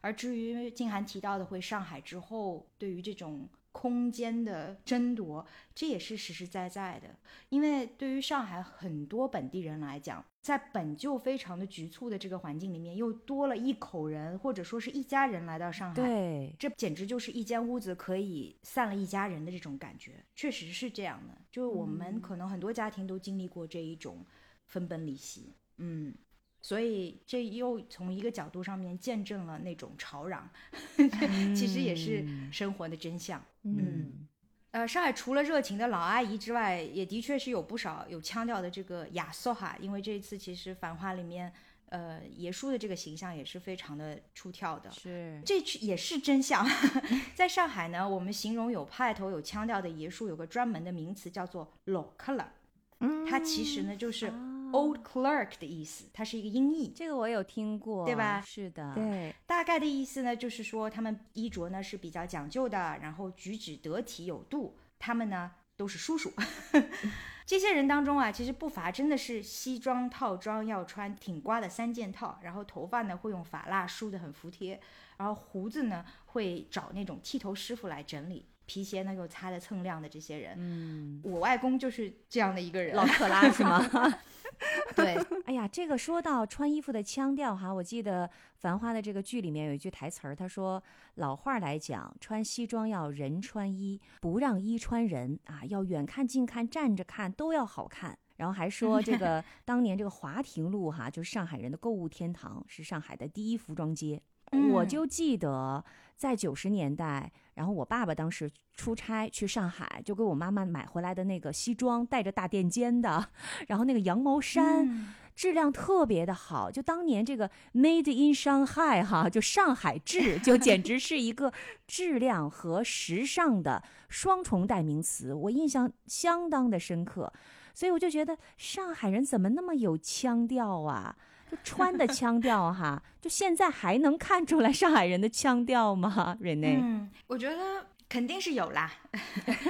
[0.00, 3.48] 而至于静涵提到的回上海之后，对于这种。
[3.72, 7.16] 空间的争夺，这也是实实在在的。
[7.48, 21.36] 因为对于上海很多本地人来讲，在本就非常的局促的这个环境里面，又多了一口人，或者说是一家人来到上海，对，这简直就是一间屋子可以散了一家人的这种感觉，确实是这样的。
[21.50, 24.24] 就是我们可能很多家庭都经历过这一种
[24.66, 26.14] 分崩离析，嗯。
[26.62, 30.48] 所以这又从一个角度上面见证了那种吵嚷，
[31.56, 33.42] 其实也是生活的真相。
[33.62, 34.28] 嗯，
[34.72, 39.76] 呃，上海除了热情的老阿姨之外，也的确是有不少有腔调的这个亚瑟哈。
[39.80, 41.50] 因为这一次其实《繁花》里面，
[41.86, 44.90] 呃，爷叔的这个形象也是非常的出挑的。
[44.90, 46.64] 是，这也是真相。
[47.34, 52.52] 在上海呢，我们形容有派头、有腔调的爷叔，有个专门的名词叫做老克了。
[52.98, 54.30] 嗯，它其实呢就是。
[54.72, 58.40] Old clerk 的意思，它是一个音译，这个我有听过，对吧？
[58.40, 66.32] 是的，对，大概的意思呢，就是说他们衣着呢是比较讲究的，然后举止得体有度，他们呢都是叔叔。
[67.46, 74.80] 这些人当中啊，其实不乏真的是西装套装要穿挺刮的三件套，然后头发呢会用发蜡梳得很服帖，
[75.16, 78.46] 然后胡子呢会找那种剃头师傅来整理。
[78.70, 83.80] 皮鞋呢又擦得锃亮的这些人，嗯，我外公就是这样的一个人，老克拉是吗？
[84.94, 85.16] 对，
[85.46, 90.80] 哎呀，这个说到穿衣服的腔调哈，我记得《繁花》的这个剧里面有一句台词儿，他说
[91.16, 98.16] 老话来讲，穿西装要人穿衣，不让衣穿人啊，要远看近看站着看都要好看。
[98.36, 104.22] 然后还说这个 当年这个华亭路哈，就是上海人的购物天堂，是上海的第一服装街。
[104.72, 105.84] 我就记得
[106.16, 113.28] 在九十年代，然后我爸爸当时出差去上海，就给我妈妈买回来的那个西装，带着大垫肩的，
[113.68, 116.70] 然后那个羊毛衫，质量特别的好。
[116.70, 121.52] 就当年这个 Made in Shanghai 哈，就上海制，就简直是一个
[121.86, 127.32] 质量和时尚的双重代名词，我印象相当的深刻。
[127.74, 131.16] 所以我就觉得上海人怎么那么有腔调啊？
[131.50, 136.36] 就穿的腔调哈，就现在还能看出来上海人的腔调吗？
[136.40, 137.86] 瑞内，嗯，我觉得。
[138.10, 138.92] 肯定是有啦，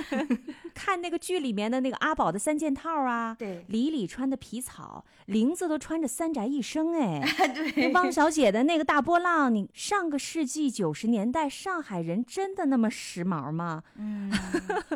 [0.74, 7.20] 看那个剧里面的那个阿宝的三件套啊，对，李李穿的皮草，玲子都穿着三宅一生，哎，
[7.52, 13.82] 对，汪小姐的那个大波浪，你上个世纪九十年代上海人真的那么时髦吗？
[13.96, 14.32] 嗯，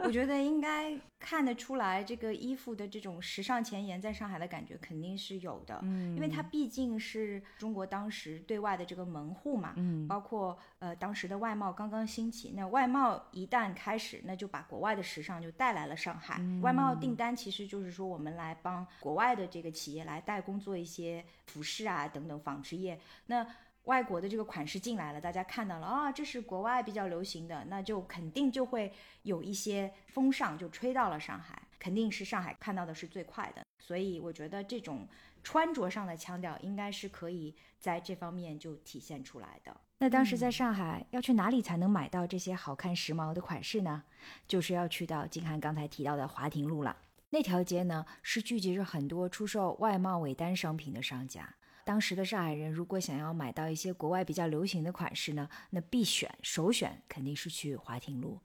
[0.02, 13.14] 我觉得应该看得出来，这个衣服的这种时尚前沿在上海的感觉肯定是有的，嗯，因为它毕竟是中国当时对外的这个门户嘛，嗯，包括呃当时的外贸刚刚兴起，那外贸。
[13.32, 16.38] 一旦开始，那就把国外的时尚就带来了上海。
[16.60, 23.00] 外贸订单其实就是说，我们来帮国外的这个企业来代工做一些服饰啊等等纺织业。
[23.26, 23.46] 那
[23.84, 33.64] 外国的这个款式进来了，大家看到了啊，这是国外比较流行的，那就肯定就会有一些风尚就吹到了上海，肯定是上海看到的是最快的。
[33.78, 35.08] 所以我觉得这种
[35.42, 39.74] 穿着上的腔调应该是可以在这方面就体现出来的。
[39.98, 44.02] 那当时在上海要去哪里才能买到这些好看时髦的款式呢？
[44.46, 46.96] 就是要去到金涵刚才提到的华亭路了。
[47.30, 51.54] 那条街呢是聚集着很多出售外贸尾单商品的商家。
[51.84, 58.40] 当时的上海人如果想要买到一些国外比较流行的款式呢，那必选首选肯定是去华亭路。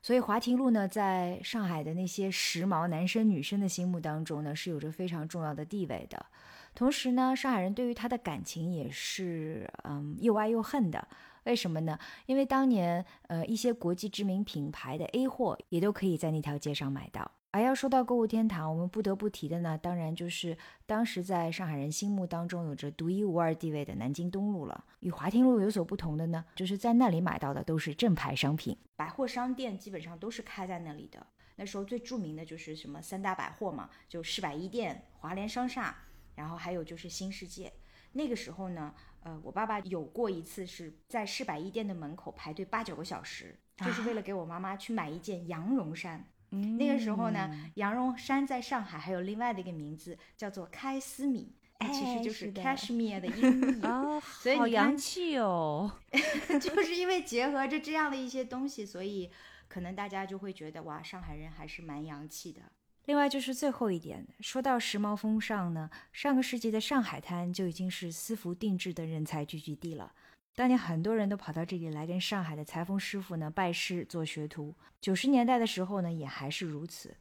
[0.00, 6.26] 所以华亭路呢，在上海的那些时髦男生女生的心目当中呢，是有着非常重要的地位的。
[6.74, 11.08] 同时呢，上海人对于它的感情也是嗯又爱又恨的。
[11.44, 11.98] 为什么呢？
[12.26, 17.30] 因为当年呃一些国际知名品牌的 A 货也都可以在那条街上买到。
[17.50, 24.84] 而要说到购物天堂，我们不得不提的呢，当然就是当时在上海人心目当中有着独一无二地位的南京东路了。
[25.00, 31.26] 与华亭路有所不同的呢，就是在那里买到的都是正牌商品，百货商店基本上都是开在那里的。
[31.56, 35.96] 那时候最著名的就是什么三大百货嘛，就市百一店、华联商厦，
[36.38, 37.72] 然后还有就是新世界。
[38.12, 46.24] 那个时候呢，呃，我爸爸有过一次是在市百一店的门口排队八九个小时，就是为了给我妈妈去买一件羊绒衫。
[46.50, 51.52] 那个时候呢，羊绒衫在上海还有另外的一个名字，叫做开司米，
[51.92, 55.98] 其实就是 cashmere 的音译哦， 所以好洋气哦。
[56.58, 59.30] 就是因为结合着这样的一些东西，所以
[59.68, 62.62] 可能大家就会觉得哇，上海人还是蛮洋气的。
[63.08, 70.12] 另外就是最后一点，说到时髦风尚呢，上个世纪的上海滩就已经是私服定制的人才聚集地了。
[70.54, 74.74] 当年很多人都跑到这里来跟上海的裁缝师傅呢拜师做学徒。
[75.00, 77.16] 九十年代的时候呢，也还是如此。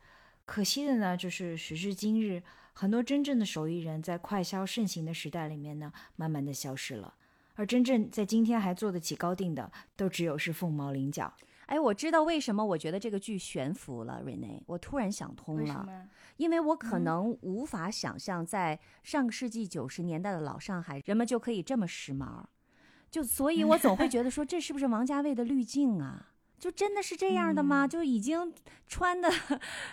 [0.46, 7.14] 可惜的呢，就是时至今日，很多真正的手艺人在快消盛行的时代里面呢，慢慢的消失了。
[7.56, 11.34] 而真正在今天还做得起高定的，都只有是凤毛麟角。
[11.68, 16.08] 哎，我知道为什么我觉得这个剧悬浮了，Rene，我突然想通了，
[16.38, 22.44] 因为我可能无法想象在上个世纪九十年代的老上海，人们就可以这么时髦。
[23.10, 26.34] 就所以，我总会觉得说，这是不是王家卫的滤镜啊？
[26.58, 27.88] 就真的是这样的吗？
[27.88, 28.54] 就已经
[28.88, 29.30] 穿的，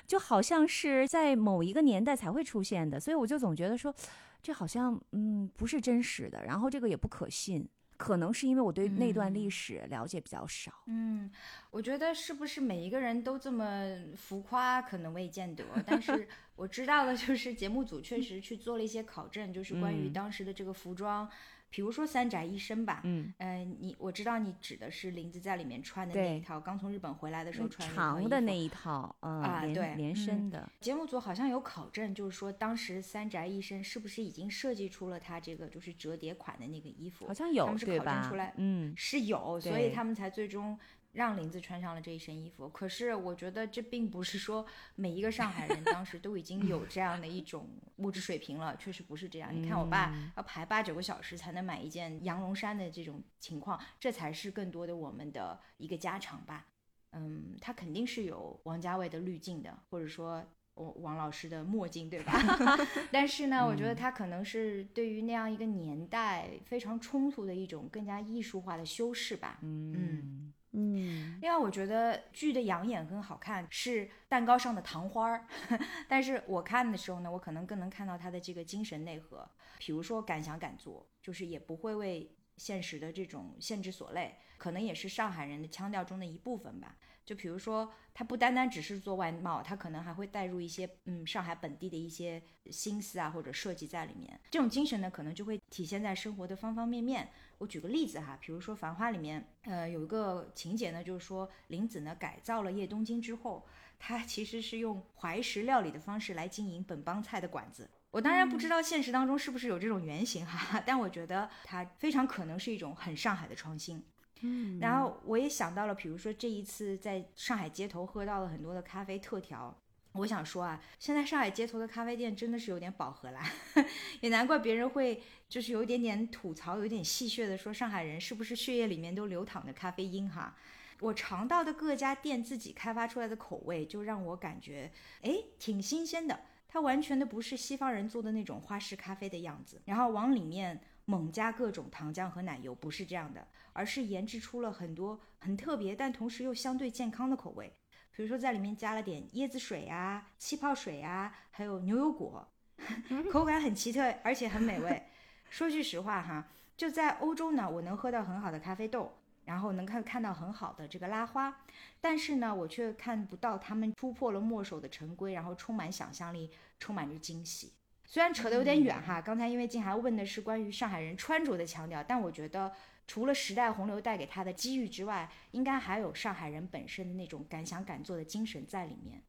[0.06, 2.98] 就好像是在某一个年代才会出现的。
[2.98, 3.94] 所以我就总觉得说，
[4.42, 7.68] 这好像嗯不是真实的，然后这个也不可信。
[7.96, 10.72] 可能是因为我对那段历史了解比较少。
[10.86, 11.30] 嗯，
[11.70, 13.84] 我觉得是不是每一个人都这么
[14.16, 15.64] 浮夸，可能未见得。
[15.86, 21.28] 但是 我知道的就是节目组确实去做了一些考证，就是关于当时的这个服装。
[21.74, 30.70] 比如说三宅一生吧，嗯，呃，你我知道你指的是林子在里面穿的那一套，刚从日本回来的时候穿长的那一套，啊，对，连身的。
[30.80, 37.26] 节目组好像有考证，就是说当时三宅一生是不是已经设计出了他这个就是折叠款的那个衣服？
[37.26, 40.78] 好像有，是考证出来，嗯，是有，所以他们才最终。
[41.14, 49.54] 让林子穿上了这一身衣服，可是我觉得这并不是说每一个上海人当时都已经有这样的一种物质水平了，确实不是这样。
[49.54, 56.66] 你看我爸要排八九个小时才能买一件羊绒衫的这种情况，这才是更多的我们的一个家常吧。
[57.12, 60.44] 嗯，他肯定是有王家卫的滤镜的，或者说
[60.74, 62.32] 王王老师的墨镜，对吧？
[63.12, 69.60] 但是呢，我觉得他可能是对于那样一个年代非常冲突的一种更加艺术化的修饰吧。
[69.62, 69.94] 嗯。
[69.94, 75.46] 嗯，嗯另外我觉得剧的养眼跟好看，是蛋糕上的糖花儿。
[76.08, 79.48] 但是我看的时候呢，我可能更能看到他的这个精神内核，
[79.78, 86.96] 比如说敢想敢做，就是也不会为现实的这种限制所累，可能也是上海人的腔调中的一部分吧。
[87.24, 94.38] 就比如说，他不单单只是做外贸，他可能还会带入一些嗯上海本地的一些心思啊或者设计在里面。
[94.50, 97.28] 这种精神呢，可能就会体现在生活的方方面面。
[97.58, 103.64] 我举个例子哈，比如说《繁花》里面，呃，有一个情节呢，就是说林子呢改造了叶东京之后，
[103.98, 107.88] 他其实是用怀石料理的方式来经营本帮菜的馆子。
[108.10, 114.00] 我当然不知道现实当中是不是有这种原型哈， 但我觉得它非常可能是一种很上海的创新。
[114.44, 119.74] 嗯，然后我也想到了，比如说这一次在上海街头喝到了很多的咖啡特调。
[120.12, 123.42] 我想说啊，现在上海街头的咖啡店真的是有点饱和啦，
[124.20, 130.54] 也难怪别人会就是有一点点吐槽，有点戏谑的说上海人是不是血液里面都流淌着咖啡因哈。
[131.00, 134.92] 我尝到的各家店自己开发出来的口味，就让我感觉
[135.22, 147.72] 哎挺新鲜的，它完全的不是西方人做的那种花式咖啡的样子，然后往里面猛加各种糖浆和奶油，不是这样的，而是研制出了很多很特别但同时又相对健康的口味。
[148.16, 152.48] 比如说在里面加了点椰子水啊、气泡水啊，还有牛油果，
[153.30, 155.02] 口感很奇特，而且很美味。
[155.50, 159.12] 说句实话哈，就在欧洲呢，我能喝到很好的咖啡豆，
[159.44, 161.60] 然后能看看到很好的这个拉花，
[162.00, 167.72] 但是呢，我却看不到他们突破了墨守的陈规，然后充满想象力，充满着惊喜。
[168.14, 172.70] 虽然扯得有点远哈，刚才因为静涵问的是关于上海人穿着的腔调，但我觉得。
[173.08, 179.20] 除了时代洪流带给他的机遇之外，应该还有上海人本身的那种敢想敢做的精神在里面。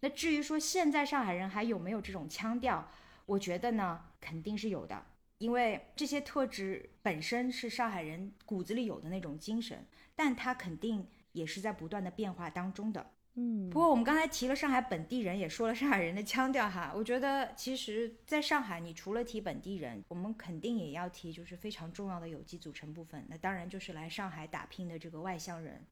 [0.00, 2.86] 那至于说现在上海人还有没有这种腔调，
[3.24, 5.06] 我觉得呢，肯定是有的，
[5.38, 9.86] 因为这些特质本身是上海人骨子里有的那种精神，
[10.16, 13.12] 但他肯定也是在不断的变化当中的。
[13.34, 16.92] 嗯，不过我们刚才提了上海本地人，也说了上海人的腔调哈。
[16.94, 23.24] 我觉得其实在上海，你除了提本地人，我们肯定也要提就是非常重要的有机组成部分。
[23.30, 25.86] 那当然就是来上海打拼的这个外乡人，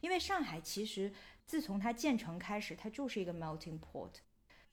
[0.00, 1.12] 因为上海其实
[1.46, 4.10] 自从它建成开始，它就是一个 melting pot。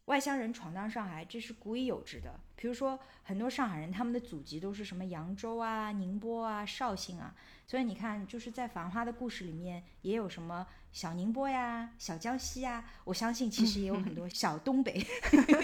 [0.08, 2.34] 外乡人闯荡上海，这是古已有之的。
[2.56, 7.36] 比如说，很多上海人他们的祖籍都是什么扬州啊、宁波啊、绍兴啊，
[7.68, 12.84] 所以你看，就是在《繁花》的故事里面，也有什么小宁波呀、小江西呀。
[13.04, 15.06] 我相信，其实也有很多 小东北、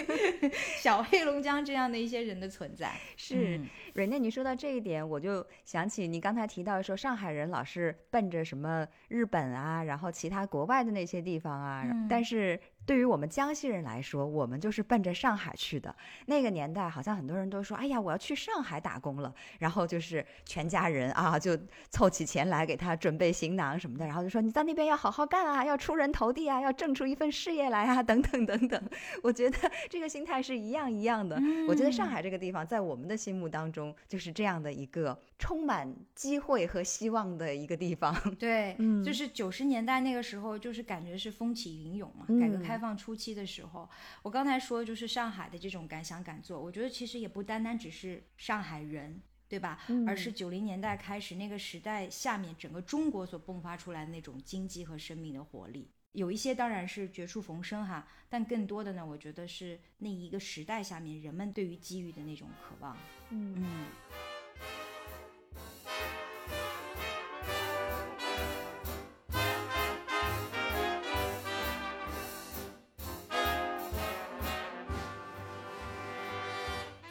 [0.78, 2.92] 小黑龙江这样的一些人的存在。
[3.16, 3.60] 是，
[3.94, 12.60] 瑞内，你说到这一点，我就想起你刚才提到说，上海人老是奔着什么日本啊，然后其他国外的那些地方啊，但是。
[12.86, 15.94] 对于我们江西人来说，我们就是奔着上海去的。
[16.26, 21.58] 那个年代，好像很多人都说：“哎呀，我要去上海打工了。”然后就是全家人啊，就
[21.90, 28.82] 凑起钱来给他准备行囊什么的，然后就说：“你在那边要好好干啊，要出人头地啊，要挣出一份事业来啊，等等等等。”
[29.22, 29.56] 我觉得
[29.88, 31.40] 这个心态是一样一样的。
[31.68, 38.14] 我觉得上海这个地方，在我们的心目当中，就是这样的一个充满机会和希望的一个地方。
[38.38, 42.74] 对，就是九十年代那个时候，就是感觉是风起云涌嘛，改革开。
[42.84, 43.88] 放初期的时候，
[44.20, 49.78] 我刚才说就是上海的这种敢想敢做，我觉得其实也不单单只是上海人，对吧？
[50.06, 55.90] 而是九零年代开始那个时代下面整个中国所迸发出来的那种经济和生命的活力。
[56.12, 62.94] 有一些当然是绝处逢生哈，但更多的呢，我觉得是那一个时代下面人们对于机遇的那种渴望。
[63.30, 63.86] 嗯嗯。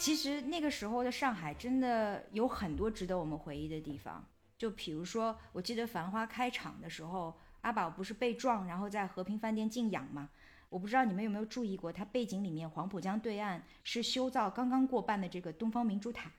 [0.04, 4.28] 其实那个时候的上海真的有很多值得我们回忆的地方，
[4.58, 10.30] 就比如说，我记得《繁花》开场的时候，阿宝不是被撞，然后在和平饭店静养吗？
[10.68, 16.30] 我不知道你们有没有注意过，它背景里面黄浦江对岸是修造刚刚过半的这个东方明珠塔。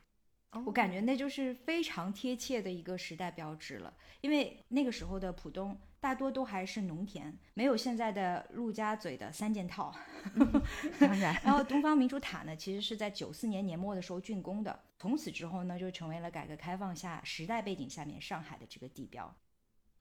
[0.66, 5.74] 我感觉那就是非常贴切的一个时代标志了，因为那个时候的浦东
[6.05, 9.90] 大多都还是农田，没有现在的陆家嘴的三件套。
[11.00, 19.34] 当然，然后东方明珠塔呢，其实是在九四年年末的时候竣工的，从此之后呢，就成为了改革开放下时代背景下面上海的这个地标。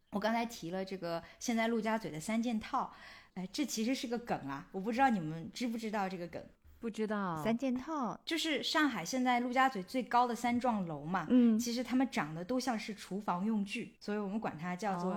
[0.10, 2.94] 我刚才提了这个现在陆家嘴的三件套，
[3.36, 6.44] 哎，这其实是个梗啊，我不知道你们知不知道这个梗。
[6.84, 15.14] 不知道三件套就是上海现在陆家嘴最高的三幢楼嘛，嗯，其实它们长得都像是厨房用具，所以我们管它叫做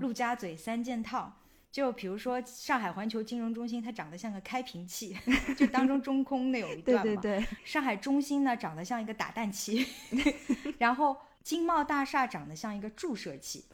[0.00, 1.32] 陆家嘴三件套。
[1.70, 5.16] 就比如说上海环球金融中心，它长得像个开瓶器，
[5.56, 7.02] 就当中中空那有一段嘛。
[7.04, 7.46] 对对对。
[7.64, 9.86] 上海中心呢，长得像一个打蛋器，
[10.78, 13.64] 然后金茂大厦长得像一个注射器。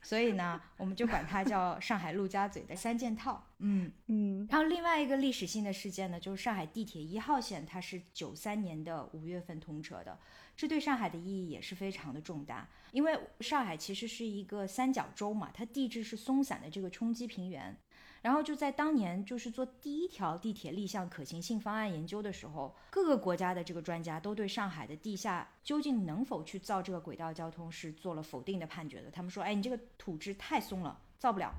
[0.00, 3.44] 所以呢，我们就管它叫上海陆家嘴的三件套。
[3.58, 4.46] 嗯嗯。
[4.50, 10.18] 然后另外一个历史性的事件呢，就是上海地铁一号线，它是九三年的五月份通车的，
[10.56, 12.68] 这对上海的意义也是非常的重大。
[12.92, 17.76] 因为上海其实是一个三角洲嘛，它地质是松散的这个冲积平原。
[18.28, 29.10] 然后就在当年，就是做第一条地铁立项可行性方案研究的时候，各个国家的这个专家都对上海的地下究竟能否去造这个轨道交通是做了否定的判决的。
[29.10, 31.54] 他们说：“哎，你这个土质太松了，造不了。”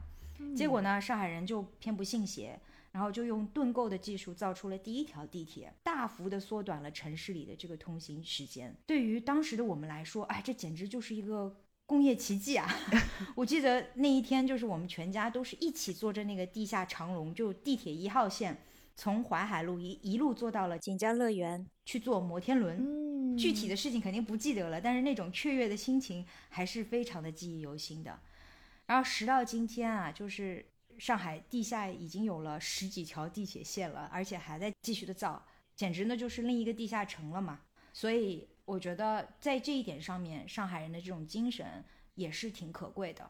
[0.55, 2.59] 结果呢，上海人就偏不信邪，
[2.91, 8.77] 然后就用盾构的技术造出了第一条地铁，大幅的缩短了城市里的这个通行时间。
[8.85, 11.55] 对于当时的我们来说，哎，这简直就是一个。
[11.89, 12.69] 工业奇迹啊！
[13.33, 18.55] 我记得那一天，就是我们全家都是一起坐着那个地下长龙，就地铁一号线，
[18.95, 22.77] 从淮海路一一路坐到了锦江乐园去坐摩天轮。
[22.77, 28.19] 嗯，具体的事情肯定不记得了，但是那种雀跃的心情还是非常的记忆犹新的。
[28.85, 30.63] 然后时到今天啊，就是
[30.99, 35.43] 上海地下已经有了十几条地铁线了，而且还在继续的造，
[35.75, 37.61] 简直呢就是另一个地下城了嘛。
[37.93, 38.47] 所以。
[38.69, 41.83] 我觉得在这一点上面，上海人的这种精神
[42.13, 43.27] 也是挺可贵的。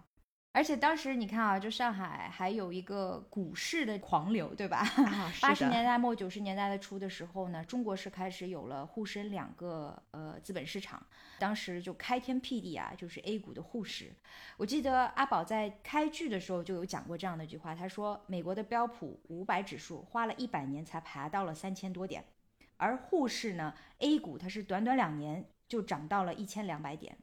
[0.52, 4.84] 而且当时你看啊，就上海还有一个股市的狂流，对吧？
[5.42, 11.02] 八十年代末九十年代的初的时候呢，中国是开始有了沪深两个呃资本市场，
[11.40, 14.14] 当时就开天辟地啊，就是 A 股的沪市。
[14.58, 22.26] 我记得阿宝在开剧的时候就有讲过这样的一句话，他说美国的标普五百指数花了一百年才爬到了三千多点。
[22.80, 27.18] 而沪市呢，A 股它是短短两年就涨到了一千两百点，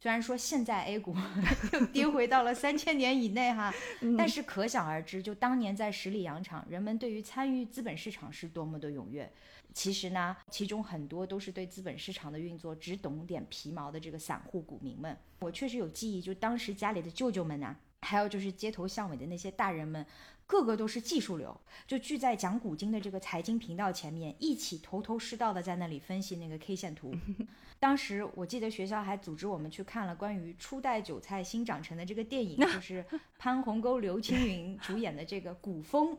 [0.00, 1.14] 虽然说现在 A 股
[1.72, 3.72] 又跌回到了三千点以内哈，
[4.16, 9.30] 但是可想而知，就当年在十里洋场，人们对于参与资本市场是多么的踊跃。
[9.74, 15.14] 其实呢，其中很多都是对资本市场的运作只懂点皮毛的这个散户股民们。
[15.40, 20.04] 我确实有记忆，就当时家里的舅舅们啊，还有就是街头巷尾的那些大人们。
[20.48, 21.54] 个个都是技术流，
[21.86, 27.14] 就聚在讲古今的这个财经频道前面，一起头头是道的在那里分析那个 K 线图。
[27.78, 33.04] 当时我记得学校还组织我们去看了关于初代韭菜新长成的这个电影，就 是
[33.38, 36.16] 潘鸿沟、刘青云主演的这个《古风》。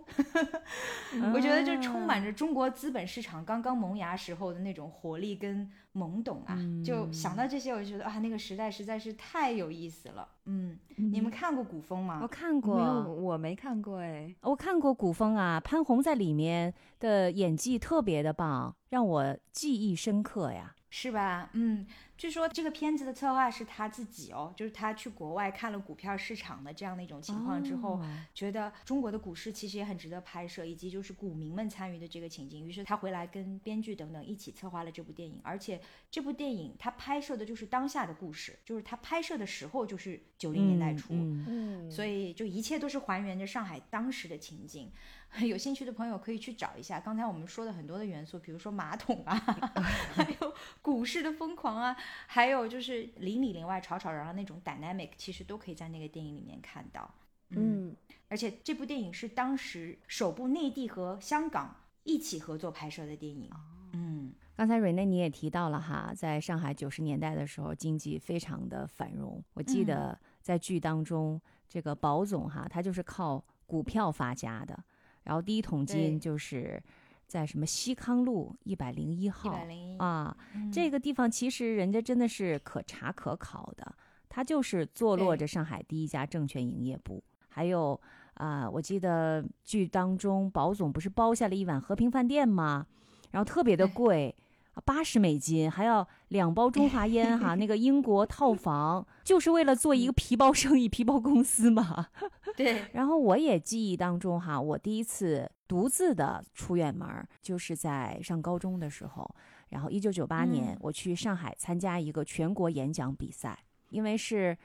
[1.34, 6.58] 我觉得就充满着中国资本市场刚刚萌芽时候的那种活力跟懵懂啊！
[6.84, 10.28] 就想到这些，我就觉得啊，那个时代实在是太有意思了。
[10.46, 12.20] 嗯，你们看过《古风》吗？
[12.22, 14.34] 我看过，我没看过哎。
[14.42, 20.76] 我看过《古风》啊，潘虹在里面的演技特别的棒，让我记忆深刻呀。
[20.92, 21.50] 是吧？
[21.54, 21.86] 嗯。
[22.20, 27.98] 据说这个片子的策划是他自己哦，就是他去国外看了股票市场的这样的一种情况之后，
[28.34, 35.40] 觉得中国的股市其实也很值得拍摄，以及就是股民们参与的这个情景，于是他回来跟编剧等等一起策划了这部电影。
[35.44, 35.80] 而且
[36.12, 44.92] 这部电影他拍摄的就是当下的故事，就是他拍摄的时候就是九零年代初，嗯，所以就一切都是还原着上海当时的情景。
[45.48, 49.36] 有兴趣的朋友可以去找一下，刚才我们说的很多的元素，比如说马桶啊，
[50.14, 51.96] 还有股市的疯狂啊，
[52.28, 57.10] 还有就是里里里外吵吵嚷嚷那种 dynamic，其实都可以在那个电影里面看到。
[57.50, 57.96] 嗯，
[58.28, 63.50] 而且这部电影是当时首部内地和香港一起合作拍摄的电影。
[63.94, 69.44] 嗯，刚才瑞内你也提到了哈，在上海九十年代的时候，经济非常的繁荣。
[69.54, 74.84] 我记得在剧当中，这个宝总哈，他就是靠股票发家的。
[75.30, 76.82] 然后第一桶金就是
[77.28, 79.64] 在什么西康路一百零一号
[80.00, 80.36] 啊，
[80.74, 83.96] 这个地方其实人家真的是可查可考的，
[84.28, 87.24] 它就是坐落着上海第一家证券营业部。
[87.48, 88.02] 还有
[88.34, 92.88] 啊，我记得剧当中宝总不是包下了一碗和平饭店吗？
[93.30, 94.36] 然后特别的贵。
[94.82, 102.08] 八十美金还要两包中华烟哈，那 个英国套房就是为了做一个皮包生意、皮包公司嘛。
[102.56, 102.86] 对。
[102.94, 107.08] 然后我也记忆当中哈，我第一次独自的出远门，
[107.42, 109.36] 就是在上高中的时候。
[109.70, 113.58] 然后一九九八年我去上海参加一个全国演讲比赛，
[113.90, 114.58] 因为是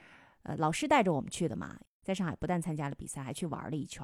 [0.43, 4.03] 呃老师带着我们去的嘛，在上海不但参加了比赛，还去玩了一圈。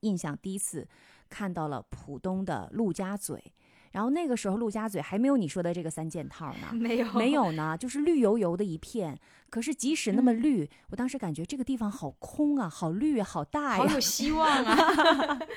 [0.00, 0.86] 印象第一次
[1.30, 3.52] 看到了浦东的陆家嘴。
[3.92, 9.18] 然后那个时候，陆家嘴还没有你说的这个三件套呢，没有，没有呢，就是绿油油的一片。
[9.48, 15.38] 可是即使那么绿，我当时感觉这个地方好空啊，好绿，好大呀，好有希望啊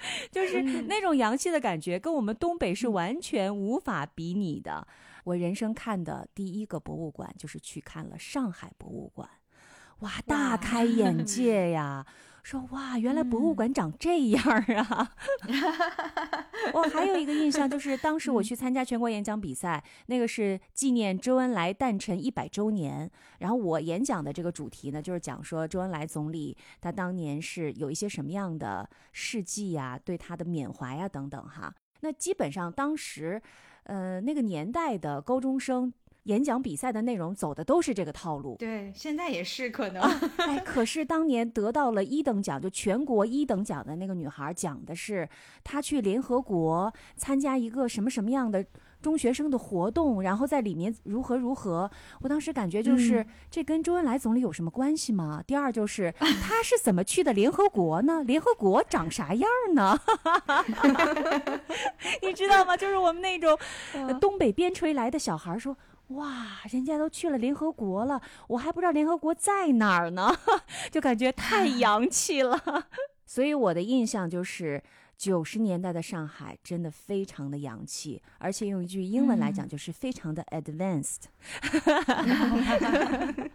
[0.30, 4.86] 就是那种洋气的感觉，跟我们东北是完全无法比拟的。
[5.24, 9.28] 我人生看的第一个博物馆就是去看了上海博物馆，
[10.00, 12.06] 哇，大开眼界呀。
[12.48, 15.12] 说哇，原来博物馆长这样啊！
[16.72, 23.10] 我还有一个印象，就是当时我去参加全国演讲比赛，那个是纪念周恩来诞辰一百周年。
[23.40, 31.70] 然后我演讲的这个主题呢，就是讲说周恩来总理他当年是有一些什么样的事迹呀，对他的缅怀啊等等哈。
[32.00, 33.42] 那基本上当时，
[33.82, 35.92] 呃，那个年代的高中生。
[36.24, 40.02] 演讲比赛的内容走的都是这个套路，对，现在也是可能。
[40.36, 45.28] 哎，可是当年得到了一等奖，就全国一等奖的那个女孩，讲的是
[45.64, 48.64] 她去联合国参加一个什么什么样的
[49.00, 51.90] 中学生的活动，然后在里面如何如何。
[52.20, 55.42] 我当时感觉就是这跟周恩来总理有什么关系吗？
[55.46, 58.22] 第二就是 他是怎么去的联合国呢？
[58.24, 59.98] 联合国长啥样呢？
[62.20, 62.76] 你知道吗？
[62.76, 63.56] 就是我们那种
[64.20, 65.74] 东北边陲来的小孩说。
[66.08, 70.34] 哇，人家都去了联合国了，我还不知道联合国在哪儿呢，
[70.90, 72.88] 就感觉太洋气了。
[73.26, 74.82] 所以我的印象就是，
[75.18, 81.24] 九十年代的上海真的非常的洋气，而且用一句英文来讲，就是非常的 advanced。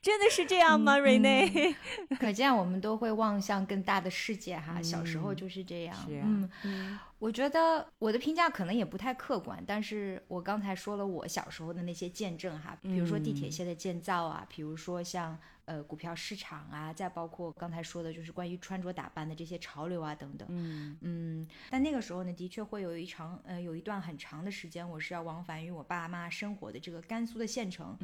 [0.00, 1.74] 真的是这样吗，瑞内？
[2.18, 4.80] 可见我们都会望向更大的世界哈。
[4.80, 5.94] 小时候就是这样。
[5.94, 7.04] 是啊。
[7.18, 20.46] 我觉得我的评价可能也不太客观，但是我刚才说了我小时候的那些见证哈，比如说地铁线的建造啊，比如说像呃股票市场啊，再包括刚才说的就是关于穿着打扮的这些潮流啊等等。
[20.50, 21.48] 嗯嗯。
[21.70, 27.96] 但那个时候呢，的确会有一长呃有一段很长的时间，我是要往返于我爸妈生活的这个甘肃的县城，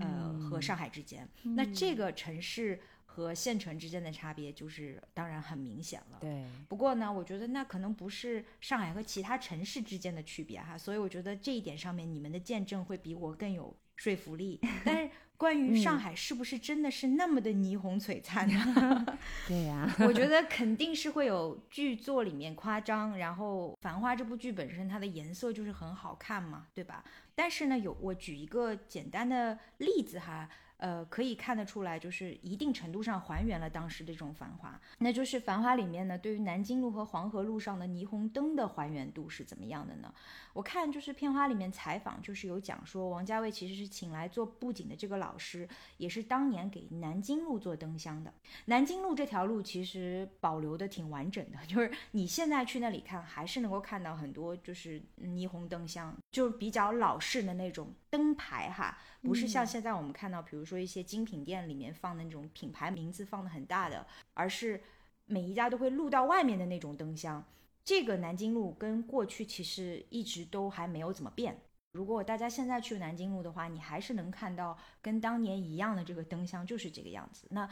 [0.00, 1.26] 呃和上海之间。
[1.42, 2.78] 那这个城市。
[3.22, 6.18] 和县城之间的差别就是当然很明显了。
[6.20, 14.60] 对，不过呢，我觉得那可能不是上海和其他城市之间的区别哈，所以我觉得这一点上面你们的见证会比我更有说服力。
[14.84, 19.18] 但是关于上海是不是真的是那么的霓虹璀璨呢？
[19.46, 27.04] 对呀， 我觉得肯定是会有剧作里面夸张，然后《繁花》这部剧本身它的颜色就是很好看嘛，对吧？
[27.34, 30.48] 但是呢，有我举一个简单的例子哈。
[30.78, 34.80] 呃，可以看得出来，就是一定程度上还原了当时的这种繁华。
[34.98, 40.12] 那就是《繁华》里面呢，对于南京路和黄河路上的霓虹灯的还原度是怎么样的呢？
[40.52, 48.32] 我看就是片花里面采访，就是有讲说，王家卫其实是请来做布景的这个老师，也是当年给南京路做灯箱的。
[48.66, 58.96] 南京路这条路其实保留的挺完整的， 就是你现在去那里看，还是能够看到很多就是霓虹灯箱，就是比较老式的那种灯牌哈。
[59.22, 64.80] 不是像现在我们看到，比如说一些精品店里面放的那种品牌名字放的很大的，而是
[65.26, 67.44] 每一家都会露到外面的那种灯箱。
[67.84, 71.58] 这个南京路跟过去其实一直都还没有怎么变。
[71.92, 77.46] 如果大家现在去南京路的话，你还是能看到跟当年一样的这个灯箱，就是这个样子。
[77.50, 77.68] 那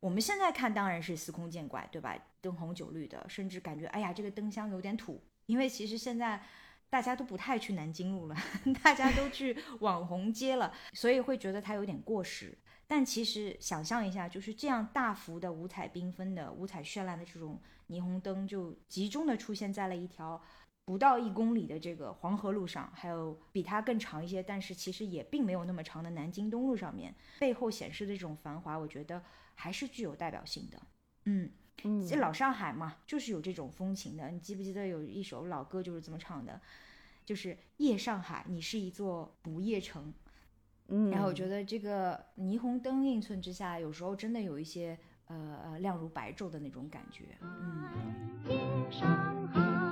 [0.00, 2.16] 我们现在看当然是司空见惯，对吧？
[2.40, 6.42] 灯红酒绿的，甚至感觉哎呀，这个灯箱有点土，因为其实现在。
[6.90, 8.36] 大家都不太去南京路了，
[8.82, 12.56] 大家都去网红街了，所以会觉得它有点过时。
[12.86, 20.42] 但其实想象一下，就是这样大幅的五彩缤纷的、五彩绚烂的这种霓虹灯，就集中的出现在了一条
[20.86, 29.22] 不到一公里的这个黄河路上，还有比它更长一些，但是其实也并没有那么长的南京东路上面，背后显示的这种繁华，我觉得
[29.54, 30.80] 还是具有代表性的。
[31.26, 31.50] 嗯
[31.84, 34.28] 嗯，这老上海嘛，就是有这种风情的。
[34.30, 36.60] 你记不记得有一首老歌就是这么唱的？
[37.24, 40.12] 就是夜上海，你是一座不夜城，
[40.88, 48.28] 嗯，然后我觉得这个霓虹灯映衬之下，有时候真的有一些呃呃亮如白昼的那种感觉，嗯。
[48.48, 49.87] 夜上海，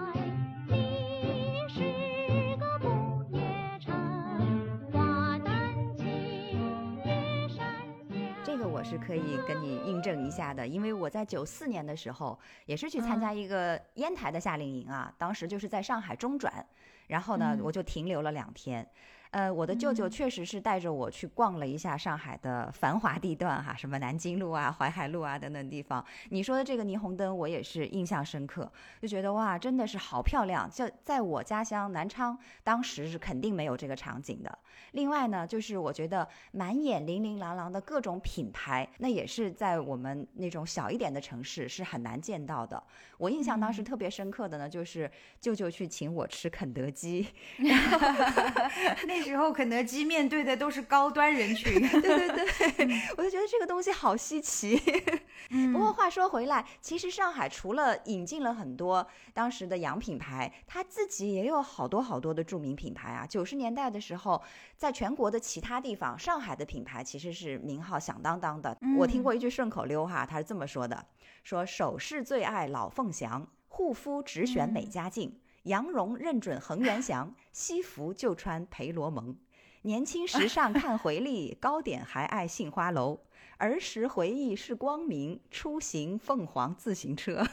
[8.88, 16.64] 是可以跟你印证一下的，因为我在九四年的时候也是去参加一个烟台的夏令营啊，当时就是在上海中转。
[17.08, 18.88] 然后呢，我就停留了两天。
[19.36, 26.02] 呃，我的舅舅确实是带着我去逛了一下上海的繁华地段哈，什么南京路啊、淮海路啊等等地方。
[26.30, 30.66] 你说的这个霓虹灯，我也是印象深刻，就觉得哇，真的是好漂亮。
[30.70, 34.58] 就在我家乡南昌，当时是肯定没有这个场景的。
[34.92, 42.82] 另外呢，就是我觉得满眼琳琳琅琅的各种品牌，那也是在我们那种小一点的城市是很难见到的。
[43.18, 47.26] 我印象当时特别深刻的呢，就是舅舅去请我吃肯德基。
[49.27, 54.81] 那时候肯德基面对的都是高端人群， 对对对，我就觉得这个东西好稀奇。
[55.73, 59.05] 不过话说回来，其实上海除了引进了很多
[59.35, 63.27] 当时的洋品牌，它自己也有好多好多的著名品牌啊。
[63.27, 64.40] 九十年代的时候，
[64.77, 68.78] 在全国的其他地方，上海的品牌其实是名号响当当的。
[68.97, 71.05] 我听过一句顺口溜哈，他是这么说的：
[71.43, 75.40] 说首饰最爱老凤祥，护肤只选美加净。
[75.66, 79.36] 羊绒认准恒源祥，西服就穿培罗蒙。
[79.82, 83.20] 年轻时尚看回力，糕点还爱杏花楼。
[83.59, 87.47] 儿时回忆是光明，出行凤凰自行车。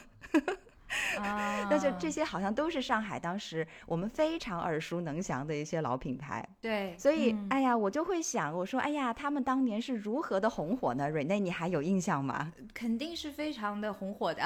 [1.18, 6.46] 啊，那就这些好像都是上海当时我们非常耳熟能详的一些老品牌。
[6.60, 11.08] 对，所以哎呀，我就会想，我说哎呀，他们当年是如何的红火呢？
[11.08, 12.52] 瑞内，你还有印象吗？
[12.72, 14.44] 肯定是非常的红火的。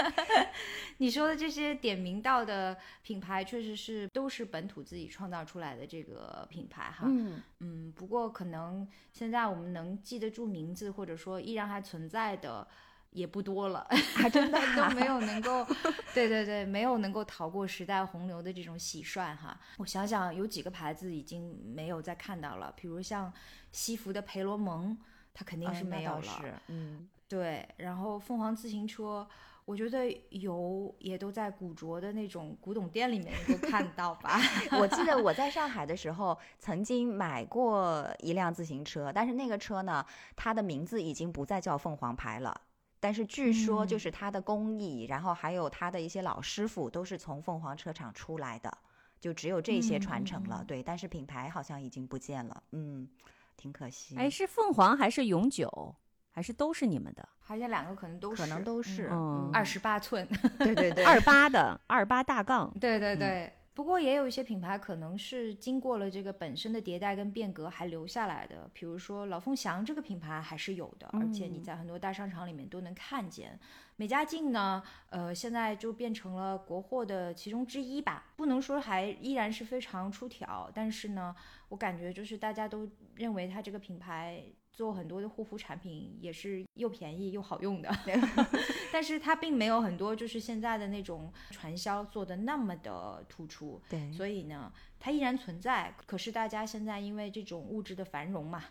[0.98, 7.04] 你说的这些点名到的品牌，确实是都是本土自己创造出来的这个品牌哈。
[7.06, 12.66] 嗯嗯，不过可能现在我们能记得住名字，或者说依然还存在的。
[13.12, 13.86] 也不多了，
[14.32, 15.64] 真的 都没有能够，
[16.14, 19.58] 对对对，没有能够逃过时代洪流的这种洗涮哈。
[19.78, 23.32] 我想想，有几个牌子已经没有再看到了，比如像
[23.72, 24.96] 西服的培罗蒙，
[25.34, 26.62] 它肯定是没有了。
[26.68, 27.68] 嗯，对。
[27.78, 29.26] 然后凤凰自行车，
[29.64, 34.40] 我觉得有也都在古着的那种古董店里面能够看到吧。
[34.78, 40.06] 我记得我在上海的时候曾经买过一辆自行车，但是那个车呢，
[40.36, 42.60] 它的名字已经不再叫凤凰牌了。
[43.00, 48.70] 但是据说，就是它的工艺，然后还有它的一些老师傅，都是从凤凰车厂出来的，
[49.18, 50.62] 就只有这些传承了。
[50.68, 53.08] 对，但是品牌好像已经不见了，嗯，
[53.56, 54.14] 挺可惜。
[54.16, 55.94] 哎，是凤凰还是永久，
[56.30, 57.26] 还是都是你们的？
[57.40, 59.08] 好像两个可能都是，可能都是。
[59.10, 60.28] 嗯二十八寸，
[60.60, 63.52] 对对对，二八的二八大杠，对对对。
[63.72, 73.58] 不过也有一些品牌可能是经过了这个本身的迭代跟变革还留下来的，比如说老凤祥这个品牌还是有的，而且你在很多大商场里面都能看见。
[73.96, 81.34] 美加净呢，呃，现在就变成了国货的其中之一吧，不能说还依然是非常出挑，但是呢，
[81.68, 84.42] 我感觉就是大家都认为它这个品牌。
[84.72, 87.90] 做很多的护肤产品也是又便宜又好用的，
[88.92, 95.94] 但是它并没有很多就是现在的那种传销做的那么的突出，对，所以呢，它依然存在。
[96.06, 98.64] 可是大家现在因为这种物质的繁荣嘛，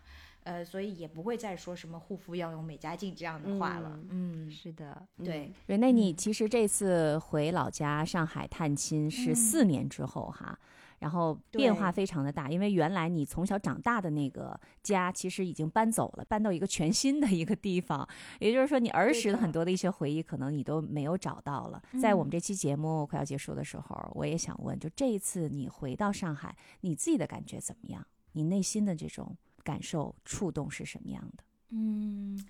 [0.43, 3.99] 呃，所以也不会再说什么护肤要用美加净这样的话了。
[4.09, 5.51] 嗯，是的，对。
[5.67, 10.57] 瑞内，你其实这次回老家上海探亲是四年之后哈。
[10.99, 18.07] 然后变化非常的大，因为原来你从小长大的那个家其实已经搬走了，搬到一个全新的一个地方，
[18.39, 21.81] 也就是说你儿时的很多的一些回忆可能你都没有找到了。
[22.01, 28.05] 在我们这期节目快要结束的时候，我也想问，就这一次你回到上海，你自己的感觉怎么样？
[28.33, 31.43] 你内心的这种感受触动是什么样的？
[31.69, 32.45] 嗯，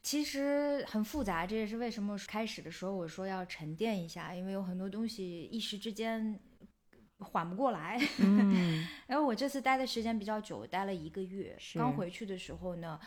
[0.00, 6.38] 其实很复杂，这也是为什么开始的时候我说要沉淀一下，因为有很多东西一时之间。
[7.20, 11.56] 缓不过来， 嗯，然后我这次待的时间比较久，待了一个月。
[11.74, 12.98] 刚回去的时候呢，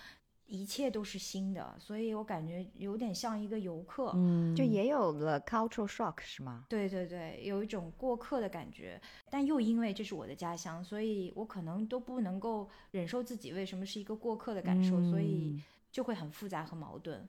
[0.46, 6.66] 一切都是新的，所以我感觉有点像一个游客，嗯，就也有了 cultural shock 是吗？
[6.70, 15.62] 对对对，有一种过客的感觉，但又因为这是我的家乡，所以我可能都不能够忍受自己为什么是一个过客的感受，所以
[15.92, 17.28] 就会很复杂和矛盾。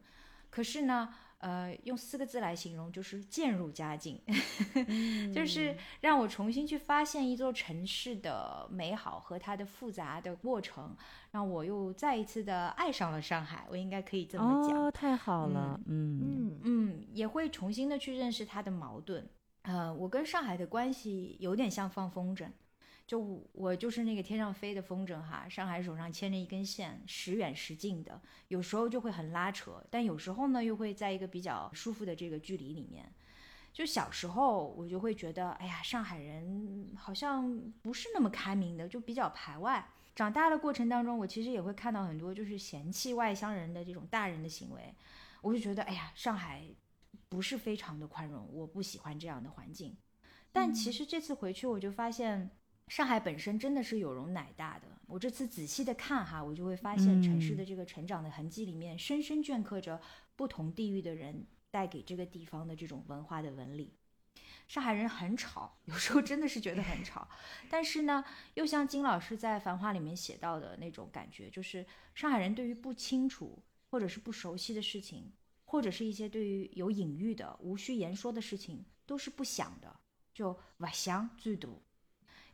[0.50, 1.14] 可是呢。
[1.44, 4.18] 呃，用四个字来形容，就是渐入佳境，
[5.30, 10.96] 就是让我重新去发现一座城市的美好和它的复杂的过程，
[11.32, 13.66] 让我又再一次的爱上了上海。
[13.68, 19.28] 我应该可以这么讲，哦太好了，嗯嗯嗯，也会重新的去认识它的矛盾。
[19.64, 22.46] 呃，我跟上海的关系有点像放风筝。
[23.06, 28.18] 就我就是那个天上飞的风筝哈，上海手上牵着一根线，时远时近的，
[28.48, 33.12] 有时候就会很拉扯，但有时候呢又会在一个比较舒服的这个距离里面。
[33.74, 39.86] 就小时候我就会觉得，哎呀，上海人好像不是那么开明的，就比较排外。
[40.14, 44.94] 长大的过程当中，我其实也会看到很多就是嫌弃外乡人的这种大人的行为，
[45.42, 46.64] 我就觉得，哎呀，上海
[47.28, 49.94] 不是非常的宽容，我不喜欢这样的环境。
[50.52, 52.50] 但其实这次回去，我就发现。
[52.88, 54.86] 上海本身真的是有容乃大的。
[55.06, 60.00] 我这次仔细的看哈，我就会发现城市的这个成长的痕迹里面，深深镌刻着
[60.36, 63.94] 不同地域的人带给这个地方的这种文化的纹理。
[64.66, 67.28] 上海人很吵， 有时候真的是觉得很吵，
[67.68, 68.24] 但是呢，
[68.54, 71.84] 又像金老师在《繁花》里面写到的那种感觉，就是
[72.14, 75.32] 上海人对于不清楚或者是不熟悉的事情，
[75.64, 80.00] 或者是一些对于有隐喻的、无需言说的事情，都是不想的，
[80.32, 81.82] 就不想最多。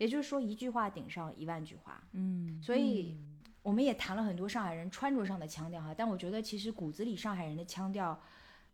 [0.00, 2.02] 也就是说，一句话顶上一万句话。
[2.12, 3.18] 嗯，所以
[3.60, 8.18] 我们也谈了很多上海人穿着上的腔调哈，但我觉得其实骨子里上海人的腔调，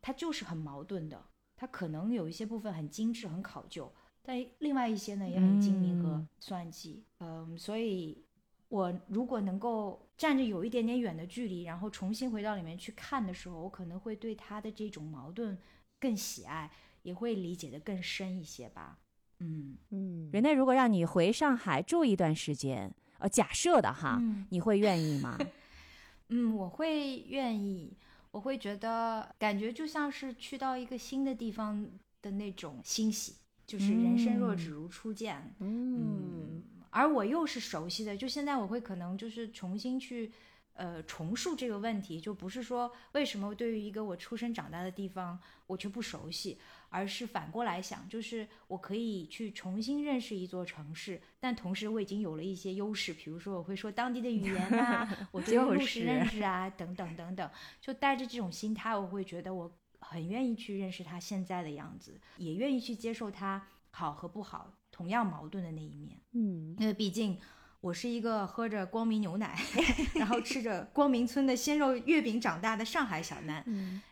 [0.00, 1.20] 它就是很矛盾的。
[1.56, 3.92] 它可能有一些部分很精致、很考究，
[4.22, 7.02] 但另外一些呢也很精明和算计。
[7.18, 8.24] 嗯，所以
[8.68, 15.58] 我如果能够站着有一点点远的距离，然后重新回到里面去看的时候，我可能会对他的这种矛盾
[15.98, 16.70] 更喜爱，
[17.02, 19.00] 也会理解的更深一些吧。
[19.40, 25.38] 嗯嗯，人类如果让你回上海住一段时间，呃，假设的哈，你会愿意吗？
[26.28, 27.96] 嗯，我会愿意，
[28.30, 31.86] 我会觉得感觉就像是去到一个新的地方
[32.22, 33.36] 的那种欣喜，
[33.66, 35.54] 就是人生若只如初见。
[35.60, 40.32] 嗯，而我又是熟悉的，就现在我会可能就是重新去。
[40.78, 46.58] 呃，重述这个问题，就不是说为什么对于一个我出生长大的地方我却不熟悉，
[46.96, 57.50] 而是反过来想，就是我可以去重新认识一座城市，但同时我已经有了一些优势，比如说我会说当地的语言啊， 我对路识认识啊， 等等等等，
[57.82, 59.70] 就带着这种心态，我会觉得我
[60.00, 66.18] 很愿意去认识他现在的样子，也愿意去接受他好和不好同样矛盾的那一面。
[66.32, 67.38] 嗯，因为毕竟。
[67.86, 69.56] 我是一个喝着光明牛奶，
[70.16, 73.64] 然后吃着光明村的鲜肉月饼长大的上海小男。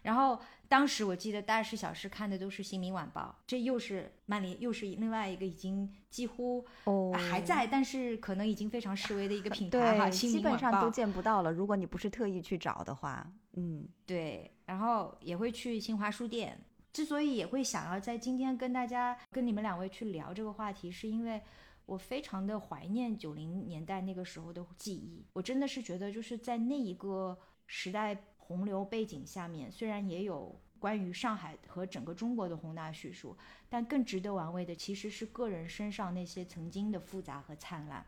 [0.03, 0.39] 然后
[0.69, 6.65] 当时我记得大事小事看的都是《新民晚报》，这又是曼联，又是另外一个已经几乎
[7.31, 10.09] 还在，但是可能已经非常示威的一个品牌哈。
[10.09, 13.27] 基本上都见不到了，如果你不是特意去找的话。
[13.55, 14.53] 嗯，对。
[14.67, 16.65] 然后也会去新华书店。
[16.93, 21.43] 之所以也会想要在今天跟大家、跟你们两位去聊这个话题，是因为。
[21.87, 33.37] 我非常的怀念九零年代那个时候的记忆，我真的是觉得就是在那一个时代洪流背景下面，虽然也有关于上海和整个中国的宏大叙述，
[33.69, 38.05] 但更值得玩味的其实是个人身上那些曾经的复杂和灿烂，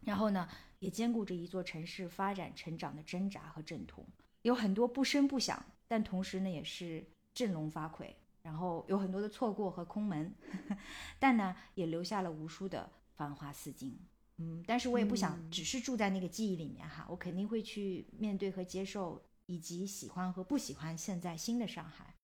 [0.00, 0.48] 然后呢，
[0.78, 4.04] 也兼顾着一座城市发展成长的挣扎和阵痛，
[4.42, 7.04] 有很多不声不响，但同时呢也是
[7.34, 8.08] 振聋发聩。
[8.42, 10.34] 然后有很多的错过和空门，
[11.18, 13.98] 但呢，也留下了无数的繁花似锦。
[14.38, 22.14] 嗯，但是我也不想只是住在那个记忆里面哈，我肯定会去面对和接受，以及喜欢和不喜欢现在新的上海。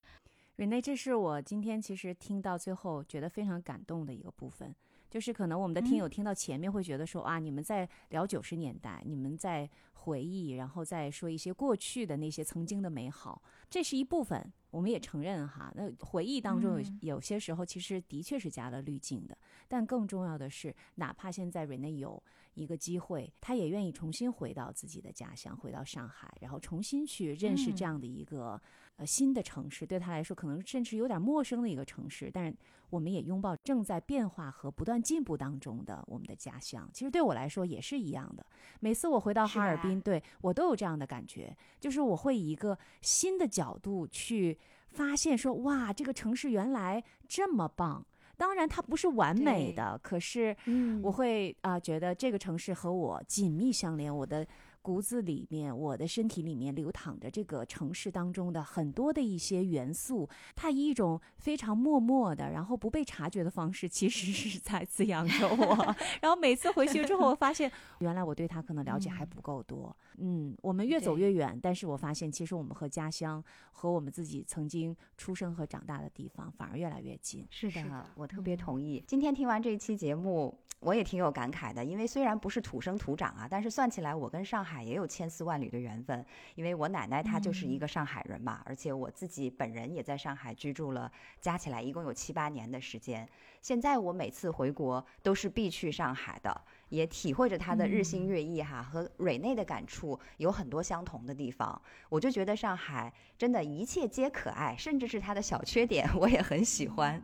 [0.57, 4.75] Rene，这是我今天其实听到最后觉得非常感动的一个部分。
[5.11, 14.53] 就是可能我们的听友听到前面会觉得说啊，你们在聊九十年代，你们在回忆，然后再说一些过去的那些曾经的美好，这是一部分。
[14.71, 19.37] 我们也承认哈，那回忆当中有有些时候其实的确是加了滤镜的。
[19.67, 22.23] 但更重要的是，哪怕现在 Rene 有
[22.59, 28.61] 一个机会，他也愿意重新回到自己的家乡，回到上海，然后重新去认识这样的一个
[28.97, 29.87] 呃新的城市。
[29.87, 32.31] 对他来说，可能甚至有点陌生的一个城市。
[32.33, 32.57] 但是，
[32.91, 36.91] 我们也拥抱正在变化和不断进步当中的我们的家乡。
[36.93, 38.45] 其实对我来说也是一样的。
[38.81, 44.59] 每次我回到哈尔滨，对我都有这样的感觉，就是我会以一个新的角度去。
[44.91, 48.05] 发现说哇，这个城市原来这么棒。
[48.39, 50.57] 当然，它不是完美的，可是
[51.03, 54.17] 我会啊觉得这个城市和我紧密相连。
[54.17, 54.47] 我的。
[54.89, 65.95] 骨子里面，我的身体里面流淌着这个城市当中的很多的一些元素，它以一种非常默默的，然后不被察觉的方式，其实是在滋养着我。
[66.23, 67.71] 然后每次回去之后，我发现
[68.01, 69.95] 原来我对它可能了解还不够多。
[70.17, 77.47] 嗯，我们越走越远，但是我发现其实我们和家乡和我们自己曾经出生和长大的地方反而越来越近。
[77.51, 79.05] 是的，我特别同意。
[79.07, 80.59] 今天听完这一期节目。
[80.81, 86.25] 我也挺有感慨的，因为虽然不是土生土长啊，但是算起来我跟上海也有千丝万缕的缘分。
[86.55, 91.11] 因为我奶奶她就是一个上海人嘛，而且我自己本人也在上海居住了，
[91.41, 93.29] 加起来一共有七八年的时间。
[93.61, 96.61] 现在我每次回国都是必去上海的。
[96.91, 101.79] 也体会着它的日新月异哈，和瑞内的感触有很多相同的地方。
[102.09, 107.23] 我就觉得上海真的一切皆可爱，甚至是它的小缺点， 我也很喜欢。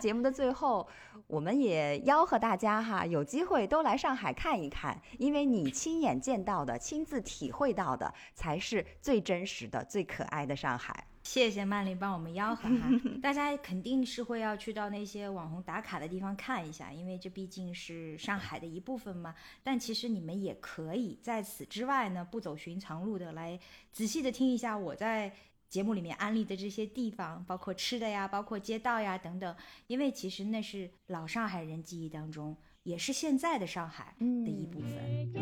[0.00, 0.88] 节目的最后，
[1.32, 11.06] 我们也吆喝大家哈，有机会都来上海看一看，因为你亲眼见到的、亲自体会到的，才是最真实的、最可爱的上海。
[11.22, 12.90] 谢谢曼丽帮我们吆喝哈，
[13.22, 19.34] 大家肯定是会要去到那些网红打卡的地方看一下，因为这毕竟是上海的一部分嘛。
[19.62, 23.58] 但其实你们也可以在此之外呢，不走寻常路的来
[23.90, 25.32] 仔细的听一下我在
[25.72, 35.32] 节目里面安利的这些地方，包括吃的呀，包括街道呀等等，因为其实那是老上海人记忆当中，也是现在的上海的一部分。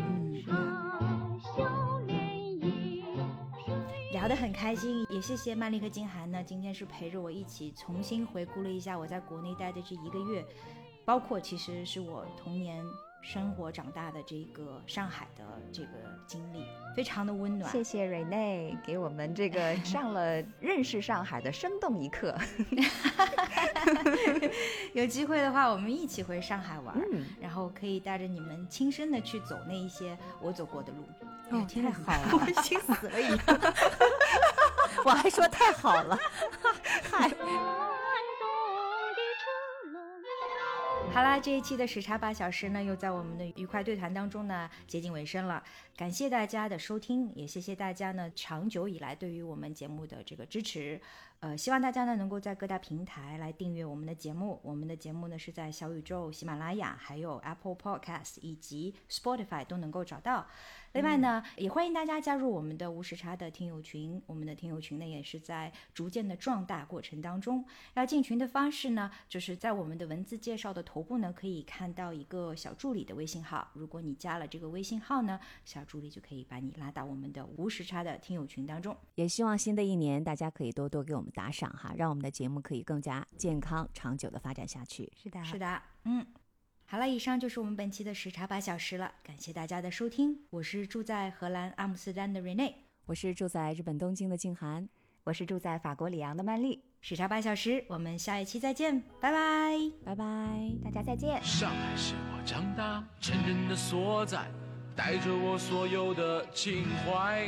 [0.45, 1.41] 嗯。
[4.13, 6.41] 聊得很开心，也谢谢曼丽和金涵呢。
[6.41, 10.45] 今天是陪着我一起重新回顾了一下我在国内待的这一个月，
[11.03, 12.81] 包括其实是我童年
[13.21, 15.89] 生活长大的这个上海的这个
[16.27, 16.65] 经历，
[16.95, 17.71] 非常的温暖。
[17.71, 22.35] 谢谢瑞内给我们这个上了认识上海的生动一课。
[24.93, 26.97] 有机会的话，我们一起回上海玩，
[27.39, 31.03] 然后可以带着你们亲身的去走那一些我走过的路。
[31.51, 33.37] 哦，太好了， 我心死了一样。
[35.05, 36.17] 我还说太好了，
[37.09, 37.31] 嗨。
[41.13, 45.61] 好啦，这一期的时差八小时呢，又在我们的愉快对谈当中呢接近尾声了。
[45.97, 50.99] 感谢大家的收听，也谢谢大家呢长久以来对于我们节目的这个支持。
[51.41, 54.61] 呃，希望大家呢能够在各大平台来订阅我们的节目。
[54.63, 60.47] 我们的节目呢是在小宇宙、喜马拉雅、还有 Apple Podcast 以及 Spotify 都能够找到。
[60.93, 64.21] 另外呢，也欢迎大家加入我们的无时差的听友群。
[64.25, 67.63] 我们的听友群呢，也是在逐渐的壮大过程当中。
[67.93, 73.71] 要进群的方式呢，就是在我们的文字介绍的头部呢，可以看到一个小助理的微信号。
[73.73, 78.95] 如果你加了这个微信号呢，小助理就可以把你拉到我们的无时差的听友群当中。
[79.15, 85.09] 也希望新的一年大家可以多多给我们打赏哈，让我们的节目可以更加健康长久的发展下去。
[85.15, 86.25] 是的，是的，嗯。
[86.91, 90.37] 好了，以上就是我们本期的时差八小时了，感谢大家的收听。
[90.49, 92.73] 我是住在荷兰阿姆斯特丹的 Rene，
[93.05, 94.89] 我是住在日本东京的静涵，
[95.23, 96.83] 我是住在法国里昂的曼丽。
[96.99, 100.25] 时差八小时，我们下一期再见，拜拜，拜拜，
[100.83, 101.41] 大家再见。
[101.41, 104.51] 上海是我长大成人的所在，
[104.93, 107.47] 带着我所有的情怀。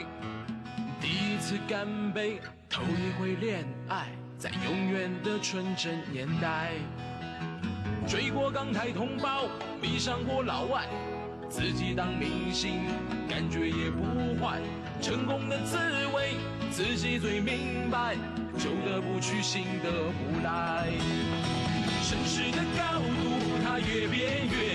[1.02, 2.40] 第一次干杯，
[2.70, 4.07] 头一回恋爱，
[4.38, 6.76] 在永远的纯真年代。
[8.08, 9.46] 追过港台同胞，
[9.82, 10.88] 迷上过老外，
[11.50, 12.82] 自己当明星，
[13.30, 14.04] 感觉也不
[14.44, 14.60] 坏。
[15.02, 15.78] 成功的滋
[16.14, 16.36] 味，
[16.70, 18.16] 自己最明白，
[18.58, 20.88] 旧的不去，新的不来。
[22.04, 24.73] 城市的高度，它越变越